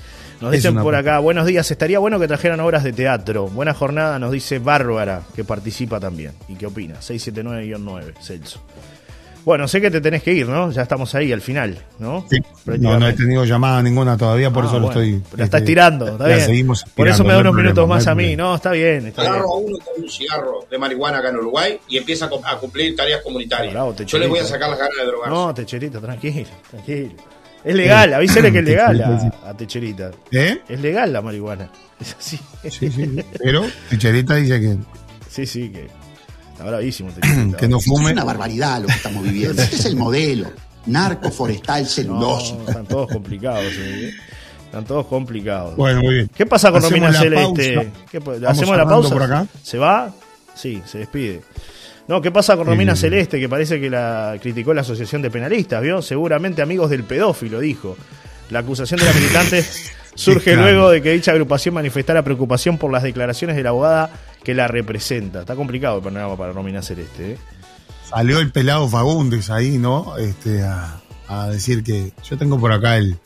[0.42, 3.46] Nos dicen por acá, buenos días, estaría bueno que trajeran obras de teatro.
[3.46, 6.32] Buena jornada, nos dice Bárbara, que participa también.
[6.48, 6.96] ¿Y qué opina?
[6.96, 8.60] 679-9, Celso.
[9.44, 10.72] Bueno, sé que te tenés que ir, ¿no?
[10.72, 12.26] Ya estamos ahí al final, ¿no?
[12.28, 12.38] Sí.
[12.78, 15.22] No, no he tenido llamada ninguna todavía, por ah, eso lo estoy.
[15.36, 16.40] La estás tirando, está bien.
[16.40, 19.06] Seguimos por eso me da unos minutos más a mí, no, está bien.
[19.06, 22.56] Está Agarro a uno con un cigarro de marihuana acá en Uruguay y empieza a
[22.58, 23.74] cumplir tareas comunitarias.
[24.06, 25.34] Yo le voy a sacar las ganas de drogarse.
[25.34, 27.12] No, Techerito, tranquilo, tranquilo.
[27.64, 30.10] Es legal, avísale que es legal a, Techerita.
[30.30, 30.60] ¿Eh?
[30.68, 31.70] Es legal la marihuana.
[32.00, 32.40] Es así.
[32.68, 33.24] Sí, sí.
[33.38, 34.76] Pero Techerita dice que.
[35.30, 35.88] Sí, sí, que.
[36.50, 37.10] Está bravísimo.
[37.58, 38.06] que no fume.
[38.06, 39.62] Es una barbaridad lo que estamos viviendo.
[39.62, 40.50] Este es el modelo.
[40.86, 42.64] Narco, forestal, celuloso.
[42.66, 43.72] están todos complicados.
[43.78, 44.12] ¿eh?
[44.64, 45.76] Están todos complicados.
[45.76, 46.30] Bueno, muy bien.
[46.34, 47.92] ¿Qué pasa con Romina Celeste?
[48.48, 49.10] ¿Hacemos la pausa?
[49.10, 49.46] Por acá?
[49.62, 50.12] ¿Se va?
[50.54, 51.42] Sí, se despide.
[52.08, 53.38] No, ¿qué pasa con Romina Celeste?
[53.38, 56.02] Que parece que la criticó la Asociación de Penalistas, ¿vio?
[56.02, 57.96] Seguramente amigos del pedófilo, dijo.
[58.50, 59.64] La acusación de la militante
[60.14, 64.10] surge luego de que dicha agrupación manifestara preocupación por las declaraciones de la abogada
[64.42, 65.40] que la representa.
[65.40, 67.32] Está complicado el panorama para Romina Celeste.
[67.32, 67.38] ¿eh?
[68.08, 70.16] Salió el pelado Fagundes ahí, ¿no?
[70.18, 70.98] Este, a,
[71.50, 73.16] decir que yo tengo por acá el,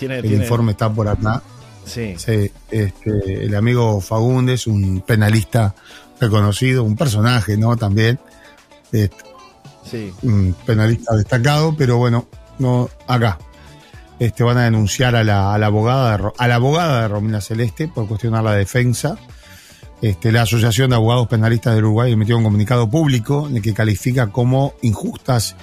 [0.00, 1.40] el informe, está por acá.
[1.84, 2.14] Sí.
[2.16, 5.74] sí este, el amigo Fagundes, un penalista
[6.20, 7.76] reconocido, un personaje, ¿no?
[7.76, 8.18] También.
[8.92, 9.16] Este,
[9.84, 10.12] sí.
[10.22, 12.26] Un penalista destacado, pero bueno,
[12.58, 13.38] no acá.
[14.18, 18.06] Este, van a denunciar a la, abogada de, a la abogada de Romina Celeste por
[18.06, 19.18] cuestionar la defensa.
[20.00, 23.74] Este, la Asociación de Abogados Penalistas de Uruguay emitió un comunicado público en el que
[23.74, 25.56] califica como injustas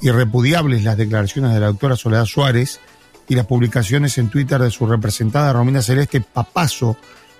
[0.00, 2.80] y repudiables las declaraciones de la doctora Soledad Suárez
[3.28, 6.96] y las publicaciones en Twitter de su representada Romina Celeste Papazo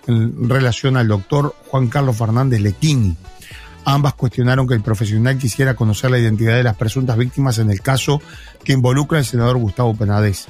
[0.08, 3.16] en relación al doctor Juan Carlos Fernández Lequini.
[3.84, 7.80] Ambas cuestionaron que el profesional quisiera conocer la identidad de las presuntas víctimas en el
[7.80, 8.20] caso
[8.64, 10.48] que involucra al senador Gustavo Penades.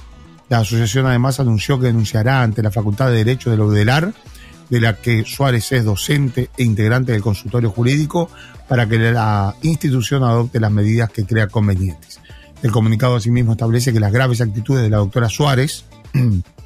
[0.49, 4.14] La asociación además anunció que denunciará ante la Facultad de Derecho de la UDELAR,
[4.71, 8.31] de la que Suárez es docente e integrante del consultorio jurídico,
[8.68, 12.21] para que la institución adopte las medidas que crea convenientes.
[12.62, 15.85] El comunicado asimismo establece que las graves actitudes de la doctora Suárez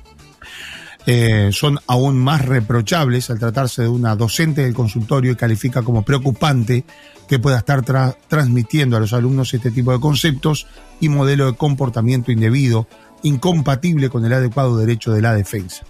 [1.07, 6.03] eh, son aún más reprochables al tratarse de una docente del consultorio y califica como
[6.03, 6.85] preocupante
[7.29, 7.83] que pueda estar
[8.29, 10.67] transmitiendo a los alumnos este tipo de conceptos
[11.01, 12.87] y modelo de comportamiento indebido,
[13.23, 15.85] incompatible con el adecuado derecho de la defensa.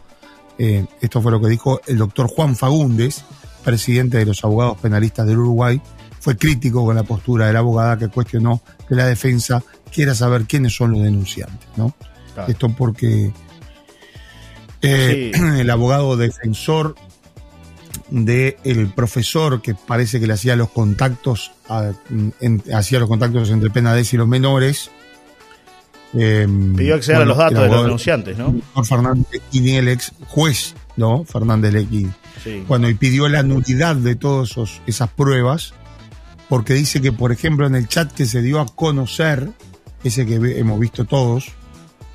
[0.59, 3.25] Eh, esto fue lo que dijo el doctor Juan Fagundes,
[3.65, 5.81] presidente de los abogados penalistas del Uruguay.
[6.21, 10.45] Fue crítico con la postura de la abogada que cuestionó que la defensa quiera saber
[10.45, 11.69] quiénes son los denunciantes.
[11.77, 11.95] ¿no?
[12.47, 13.33] Esto porque
[14.83, 16.97] eh, el abogado defensor
[18.11, 21.53] del profesor que parece que le hacía los contactos
[22.75, 24.91] hacía los contactos entre Penades y los menores.
[26.15, 30.75] Eh, pidió acceder a los datos de los denunciantes no Fernández y el ex juez
[30.99, 32.13] no Fernández Lequín
[32.45, 32.65] sí.
[32.69, 34.55] cuando pidió la nulidad de todas
[34.87, 35.73] esas pruebas
[36.51, 39.49] porque dice que por ejemplo en el chat que se dio a conocer
[40.05, 41.53] ese que hemos visto todos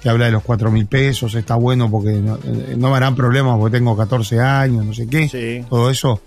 [0.07, 3.57] que habla de los cuatro mil pesos, está bueno porque no, eh, me harán problemas
[3.59, 5.65] porque tengo 14 años, no sé qué.
[5.69, 6.21] Todo eso,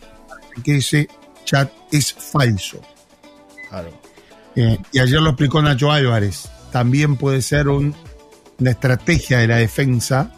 [0.63, 1.09] que ese
[1.47, 2.79] chat es falso.
[3.71, 3.89] Claro.
[4.55, 6.51] Eh, y ayer lo explicó Nacho Álvarez.
[6.71, 7.95] También puede ser una
[8.59, 10.31] estrategia de la defensa,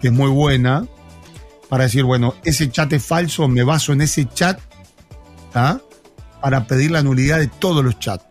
[0.00, 0.84] que es muy buena,
[1.68, 4.58] para decir, bueno, ese chat es falso, me baso en ese chat
[5.54, 5.78] ¿ah?
[6.40, 8.24] para pedir la nulidad de todos los chats.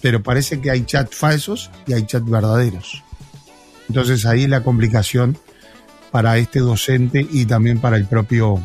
[0.00, 3.02] Pero parece que hay chats falsos y hay chats verdaderos.
[3.88, 5.38] Entonces ahí la complicación
[6.10, 8.60] para este docente y también para el propio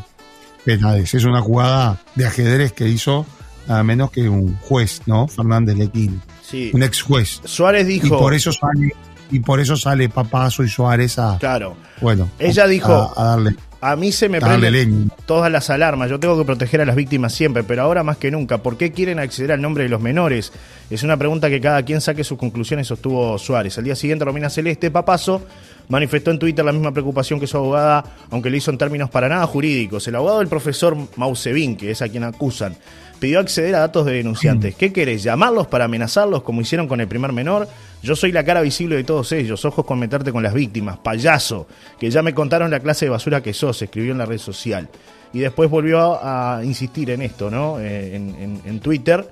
[0.64, 1.14] Penades.
[1.14, 3.26] Es una jugada de ajedrez que hizo
[3.68, 5.28] nada menos que un juez, ¿no?
[5.28, 6.22] Fernández Lequín.
[6.42, 6.70] Sí.
[6.72, 7.40] Un ex juez.
[7.44, 8.06] Suárez dijo.
[8.06, 8.94] Y por eso sale,
[9.30, 11.38] y por eso sale Papazo y Suárez a.
[11.38, 11.76] Claro.
[12.00, 12.30] Bueno.
[12.38, 13.12] Ella dijo.
[13.16, 16.08] a darle a mí se me prenden todas las alarmas.
[16.08, 18.62] Yo tengo que proteger a las víctimas siempre, pero ahora más que nunca.
[18.62, 20.52] ¿Por qué quieren acceder al nombre de los menores?
[20.88, 23.76] Es una pregunta que cada quien saque sus conclusiones, sostuvo Suárez.
[23.76, 25.42] Al día siguiente, Romina Celeste Papazo
[25.88, 29.28] manifestó en Twitter la misma preocupación que su abogada, aunque lo hizo en términos para
[29.28, 30.08] nada jurídicos.
[30.08, 32.74] El abogado del profesor Mausevin, que es a quien acusan,
[33.20, 34.74] pidió acceder a datos de denunciantes.
[34.78, 35.22] ¿Qué querés?
[35.22, 37.68] ¿Llamarlos para amenazarlos como hicieron con el primer menor?
[38.04, 41.66] Yo soy la cara visible de todos ellos, ojos con meterte con las víctimas, payaso,
[41.98, 44.90] que ya me contaron la clase de basura que sos, escribió en la red social.
[45.32, 47.80] Y después volvió a, insistir en esto, ¿no?
[47.80, 49.26] Eh, en, Twitter.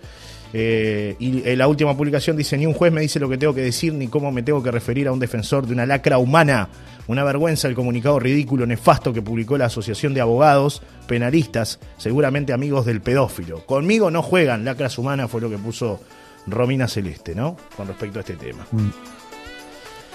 [0.55, 3.55] Eh, y en la última publicación dice, ni un juez me dice lo que tengo
[3.55, 6.71] que decir, ni cómo me tengo que referir a un defensor de una lacra humana.
[7.09, 12.87] Una vergüenza el comunicado ridículo, nefasto que publicó la Asociación de Abogados Penalistas, seguramente amigos
[12.87, 13.67] del pedófilo.
[13.67, 16.01] Conmigo no juegan, lacras humanas fue lo que puso
[16.47, 17.57] Romina Celeste, ¿no?
[17.77, 18.67] Con respecto a este tema.
[18.71, 18.91] Mm.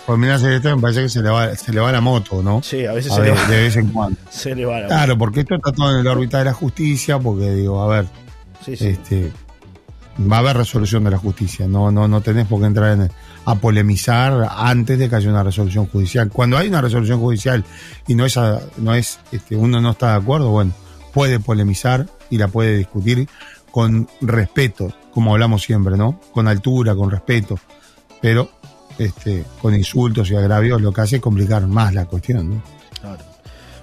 [0.07, 2.63] Romina Celeste me parece que se le va, se le va la moto, ¿no?
[2.63, 3.47] Sí, a veces se le va.
[3.47, 4.17] De vez en cuando.
[4.29, 7.19] Se le va la Claro, porque esto está todo en la órbita de la justicia,
[7.19, 8.05] porque digo, a ver,
[8.65, 9.33] este
[10.19, 13.11] va a haber resolución de la justicia, no, no, no tenés por qué entrar en,
[13.45, 16.29] a polemizar antes de que haya una resolución judicial.
[16.29, 17.63] Cuando hay una resolución judicial
[18.07, 18.39] y no es,
[18.77, 20.71] no es este, uno no está de acuerdo, bueno,
[21.13, 23.27] puede polemizar y la puede discutir
[23.71, 26.19] con respeto, como hablamos siempre, ¿no?
[26.31, 27.59] Con altura, con respeto,
[28.21, 28.49] pero
[28.97, 32.61] este, con insultos y agravios lo que hace es complicar más la cuestión, ¿no?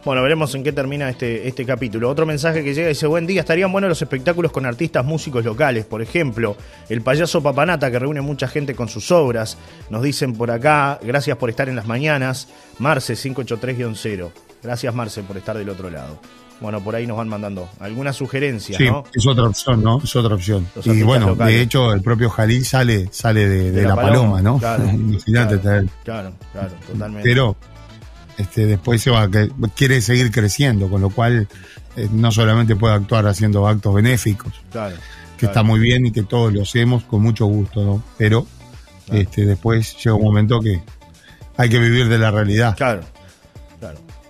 [0.05, 2.11] Bueno, veremos en qué termina este, este capítulo.
[2.11, 5.87] Otro mensaje que llega dice, buen día, estarían buenos los espectáculos con artistas músicos locales.
[5.87, 6.59] Por ejemplo,
[6.91, 9.57] el payaso Papanata, que reúne mucha gente con sus obras.
[9.89, 12.49] Nos dicen por acá, gracias por estar en las mañanas.
[12.78, 14.30] Marce 583-0.
[14.62, 16.18] Gracias Marce por estar del otro lado.
[16.61, 20.01] Bueno, por ahí nos van mandando algunas sugerencias, sí, es otra opción, ¿no?
[20.03, 20.67] Es otra opción.
[20.85, 24.59] y bueno, de hecho, el propio Jalil sale, sale de, la, paloma, ¿no?
[24.59, 27.29] Claro, Imagínate claro, claro, claro, totalmente.
[27.29, 27.57] Pero
[28.39, 31.49] este, después se va, que quiere seguir creciendo, con lo cual
[31.97, 34.97] eh, no solamente puede actuar haciendo actos benéficos, claro,
[35.37, 38.03] que está muy bien y que todos lo hacemos con mucho gusto, ¿no?
[38.17, 38.47] Pero
[39.11, 40.83] este, después llega un momento que
[41.57, 42.77] hay que vivir de la realidad.
[42.77, 43.03] Claro.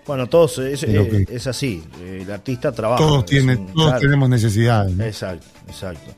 [0.07, 3.02] Bueno, todos es, eh, es, así, el artista trabaja.
[3.02, 4.98] Todos, tienen, todos tenemos necesidades.
[5.00, 6.12] Exacto, exacto.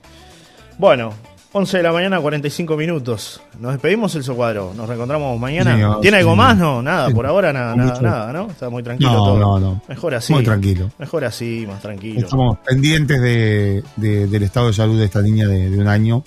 [0.78, 1.12] Bueno,
[1.53, 3.41] 11 de la mañana, 45 minutos.
[3.61, 4.74] Nos despedimos, el Cuadro.
[4.76, 5.99] Nos reencontramos mañana.
[6.03, 6.57] ¿Tiene algo más?
[6.59, 8.51] No, nada, por ahora nada, nada, nada, ¿no?
[8.51, 9.39] Está muy tranquilo no, todo.
[9.39, 9.82] No, no.
[9.89, 10.32] Mejor así.
[10.32, 10.91] Muy tranquilo.
[10.99, 12.20] Mejor así, más tranquilo.
[12.20, 16.24] Estamos pendientes de, del estado de salud de esta niña de, un año,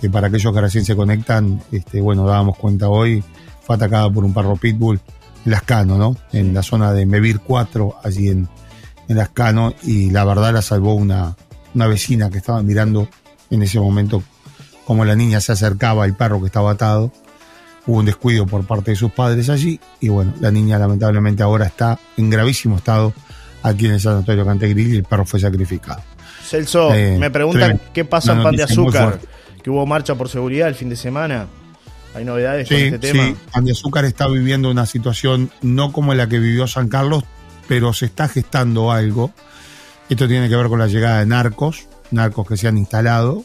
[0.00, 3.22] que para aquellos que recién se conectan, este, bueno, dábamos cuenta hoy,
[3.62, 5.00] fue atacada por un perro pitbull
[5.46, 6.16] Lascano, ¿no?
[6.32, 8.48] En la zona de Mevir 4, allí en,
[9.08, 11.36] en Lascano, y la verdad la salvó una,
[11.74, 13.08] una vecina que estaba mirando
[13.50, 14.22] en ese momento
[14.86, 17.12] como la niña se acercaba al perro que estaba atado.
[17.86, 21.66] Hubo un descuido por parte de sus padres allí y bueno, la niña lamentablemente ahora
[21.66, 23.12] está en gravísimo estado
[23.62, 26.02] aquí en el sanatorio Cantegril y el perro fue sacrificado.
[26.44, 29.20] Celso, eh, me preguntan qué pasa en Pan de Azúcar,
[29.62, 31.46] que hubo marcha por seguridad el fin de semana.
[32.16, 33.24] ¿Hay novedades con este tema?
[33.26, 37.24] Sí, Pan de Azúcar está viviendo una situación no como la que vivió San Carlos,
[37.68, 39.32] pero se está gestando algo.
[40.08, 43.44] Esto tiene que ver con la llegada de narcos, narcos que se han instalado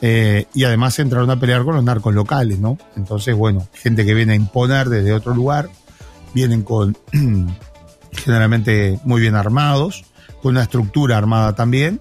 [0.00, 2.78] eh, y además entraron a pelear con los narcos locales, ¿no?
[2.96, 5.68] Entonces, bueno, gente que viene a imponer desde otro lugar,
[6.32, 6.96] vienen con
[8.12, 10.06] generalmente muy bien armados,
[10.40, 12.00] con una estructura armada también,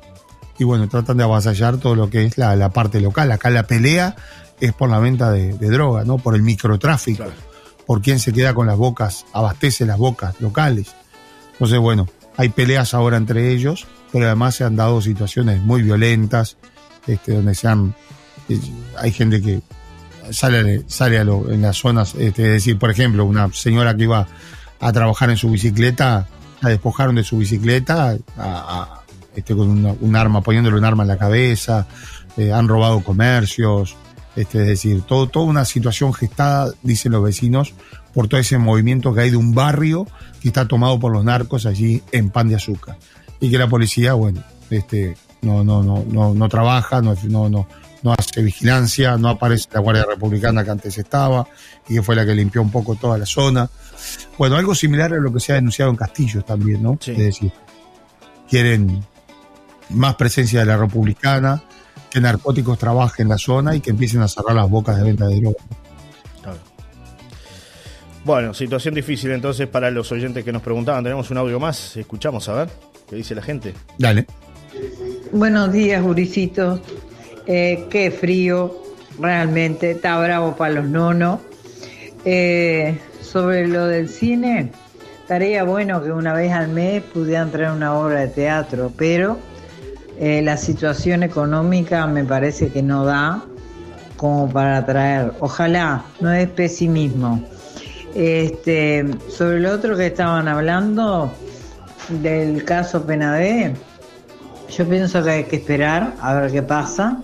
[0.59, 3.31] y bueno, tratan de avasallar todo lo que es la, parte local.
[3.31, 4.15] Acá la pelea
[4.59, 6.17] es por la venta de, droga, ¿no?
[6.17, 7.25] Por el microtráfico,
[7.85, 10.95] por quien se queda con las bocas, abastece las bocas locales.
[11.53, 16.57] Entonces, bueno, hay peleas ahora entre ellos, pero además se han dado situaciones muy violentas,
[17.05, 17.95] este, donde sean,
[18.49, 18.59] eh,
[18.97, 19.61] hay gente que
[20.31, 24.03] sale, sale a lo, en las zonas, este, es decir, por ejemplo, una señora que
[24.03, 24.27] iba
[24.79, 26.27] a trabajar en su bicicleta,
[26.61, 29.01] la despojaron de su bicicleta a,
[29.35, 31.87] este, con un arma, poniéndole un arma en la cabeza,
[32.37, 33.95] eh, han robado comercios,
[34.37, 37.73] este, es decir, todo, toda una situación gestada, dicen los vecinos,
[38.13, 40.07] por todo ese movimiento que hay de un barrio
[40.39, 42.97] que está tomado por los narcos allí en Pan de Azúcar.
[43.39, 47.67] Y que la policía, bueno, este, no, no, no, no, no trabaja, no, no, no,
[48.03, 51.47] no hace vigilancia, no aparece la Guardia Republicana que antes estaba
[51.89, 53.67] y que fue la que limpió un poco toda la zona.
[54.37, 56.93] Bueno, algo similar a lo que se ha denunciado en Castillos también, ¿no?
[56.93, 57.51] Es decir,
[58.47, 59.03] quieren
[59.89, 61.63] más presencia de la Republicana,
[62.11, 65.27] que narcóticos trabajen en la zona y que empiecen a cerrar las bocas de venta
[65.27, 65.65] de drogas.
[68.23, 71.01] Bueno, situación difícil entonces para los oyentes que nos preguntaban.
[71.01, 72.69] Tenemos un audio más, escuchamos a ver
[73.09, 73.73] qué dice la gente.
[73.97, 74.25] Dale.
[75.31, 76.81] Buenos días, Juricitos.
[77.45, 78.83] Eh, qué frío,
[79.17, 79.91] realmente.
[79.91, 81.39] Está bravo para los nonos.
[82.25, 84.71] Eh, sobre lo del cine,
[85.21, 89.37] estaría bueno que una vez al mes pudieran traer una obra de teatro, pero
[90.19, 93.43] eh, la situación económica me parece que no da
[94.15, 95.33] como para traer.
[95.39, 97.43] Ojalá, no es pesimismo.
[98.15, 101.31] Este, sobre lo otro que estaban hablando
[102.21, 103.73] del caso Penadé,
[104.75, 107.21] yo pienso que hay que esperar a ver qué pasa.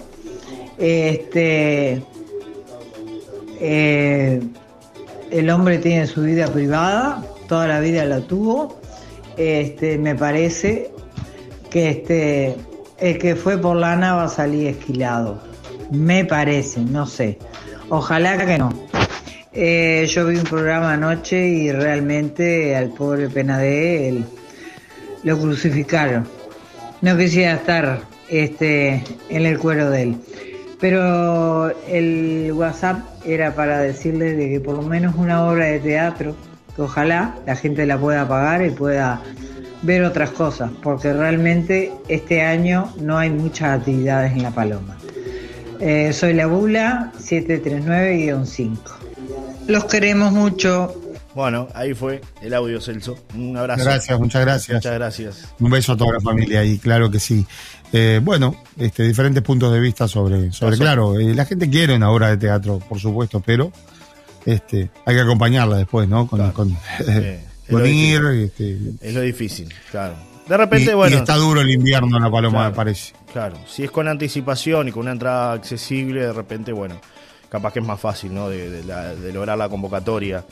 [0.77, 2.03] Este,
[3.65, 4.41] Eh,
[5.31, 8.77] el hombre tiene su vida privada, toda la vida la tuvo.
[9.37, 10.91] Este, me parece
[11.69, 12.55] que este,
[13.03, 15.37] el que fue por lana va a salir esquilado.
[15.91, 17.37] Me parece, no sé.
[17.89, 18.71] Ojalá que no.
[19.51, 24.23] Eh, yo vi un programa anoche y realmente al pobre Penade
[25.23, 26.25] lo crucificaron.
[27.01, 27.99] No quisiera estar
[28.29, 30.15] este, en el cuero de él.
[30.79, 36.37] Pero el WhatsApp era para decirle de que por lo menos una obra de teatro,
[36.73, 39.21] que ojalá la gente la pueda pagar y pueda
[39.83, 44.97] ver otras cosas, porque realmente este año no hay muchas actividades en La Paloma.
[45.79, 48.77] Eh, soy la Bula 739-5.
[49.67, 50.95] Los queremos mucho.
[51.35, 53.17] Bueno, ahí fue el audio, Celso.
[53.35, 53.83] Un abrazo.
[53.83, 54.75] Gracias, muchas gracias.
[54.75, 55.53] Muchas gracias.
[55.59, 57.45] Un beso a toda la familia y claro que sí.
[57.91, 62.09] Eh, bueno, este, diferentes puntos de vista sobre, sobre claro, eh, la gente quiere una
[62.11, 63.71] obra de teatro, por supuesto, pero
[64.45, 66.27] este, hay que acompañarla después, ¿no?
[66.27, 66.77] Con,
[67.69, 68.21] ir.
[68.25, 70.15] Este, es lo difícil, claro.
[70.47, 71.15] De repente, bueno.
[71.15, 73.13] Y está duro el invierno en la Paloma, me parece.
[73.31, 76.99] Claro, si es con anticipación y con una entrada accesible, de repente, bueno,
[77.49, 78.49] capaz que es más fácil, ¿no?
[78.49, 78.83] De,
[79.33, 80.43] lograr la convocatoria.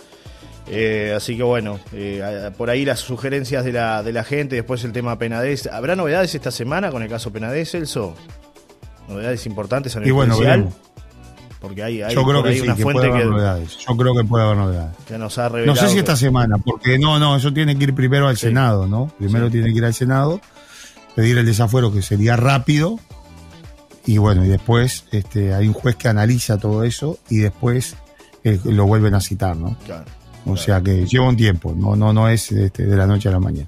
[0.68, 4.84] Eh, así que bueno, eh, por ahí las sugerencias de la, de la gente, después
[4.84, 5.68] el tema Penades.
[5.68, 8.16] ¿Habrá novedades esta semana con el caso Penades, Celso?
[9.10, 10.72] Novedades importantes a nivel y bueno,
[11.62, 13.78] porque hay, Yo creo que sí, una fuente puede haber novedades.
[13.78, 14.98] Yo creo que puede haber novedades.
[15.08, 15.76] Que nos ha revelado.
[15.76, 18.88] No sé si esta semana, porque no, no, eso tiene que ir primero al Senado,
[18.88, 19.14] ¿no?
[19.20, 20.42] Primero tiene que ir al Senado,
[21.16, 23.00] pedir el desafuero que sería rápido,
[24.08, 27.96] y bueno, y después este, hay un juez que analiza todo eso y después
[28.44, 29.78] eh, lo vuelven a citar, ¿no?
[29.86, 30.06] Claro.
[30.48, 33.34] O sea que lleva un tiempo, no, no, no es este, de la noche a
[33.34, 33.68] la mañana.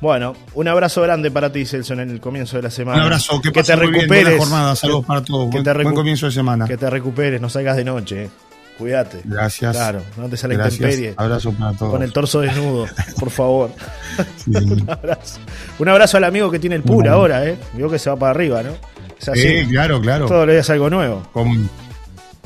[0.00, 2.98] Bueno, un abrazo grande para ti, Celso, en el comienzo de la semana.
[2.98, 4.38] Un abrazo, que, te recuperes.
[4.38, 5.50] jornada, saludos para todos.
[5.50, 6.66] Que buen, comienzo de semana.
[6.66, 8.24] Que te recuperes, no salgas de noche.
[8.24, 8.30] Eh.
[8.78, 9.22] Cuídate.
[9.24, 9.74] Gracias.
[9.74, 11.14] Claro, no te sale intemperie.
[11.16, 11.92] Abrazo para todos.
[11.92, 12.86] Con el torso desnudo,
[13.18, 13.70] por favor.
[14.46, 15.40] un, abrazo.
[15.78, 17.58] un abrazo al amigo que tiene el pool ahora, ¿eh?
[17.72, 18.72] Digo que se va para arriba, ¿no?
[19.18, 20.26] Sí, claro, claro.
[20.26, 21.22] Todos los días algo nuevo.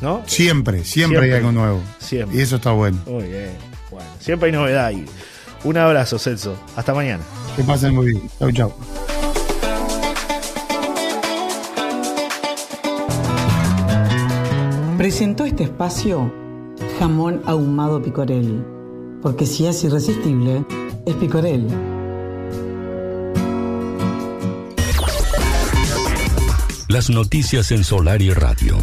[0.01, 0.23] ¿No?
[0.27, 1.83] Siempre, siempre, hay algo nuevo.
[1.99, 2.39] Siempre.
[2.39, 2.99] Y eso está bueno.
[3.07, 3.51] Muy bien.
[3.91, 5.05] Bueno, siempre hay novedad ahí.
[5.65, 6.57] Un abrazo, Celso.
[6.77, 7.23] Hasta mañana.
[7.57, 8.31] Que pasen muy bien.
[8.39, 8.73] Chau, chau.
[14.97, 16.33] Presentó este espacio
[16.99, 18.65] jamón ahumado picorel.
[19.23, 20.65] Porque si es irresistible,
[21.07, 21.67] es picorel.
[26.89, 28.77] Las noticias en Solar y Radio.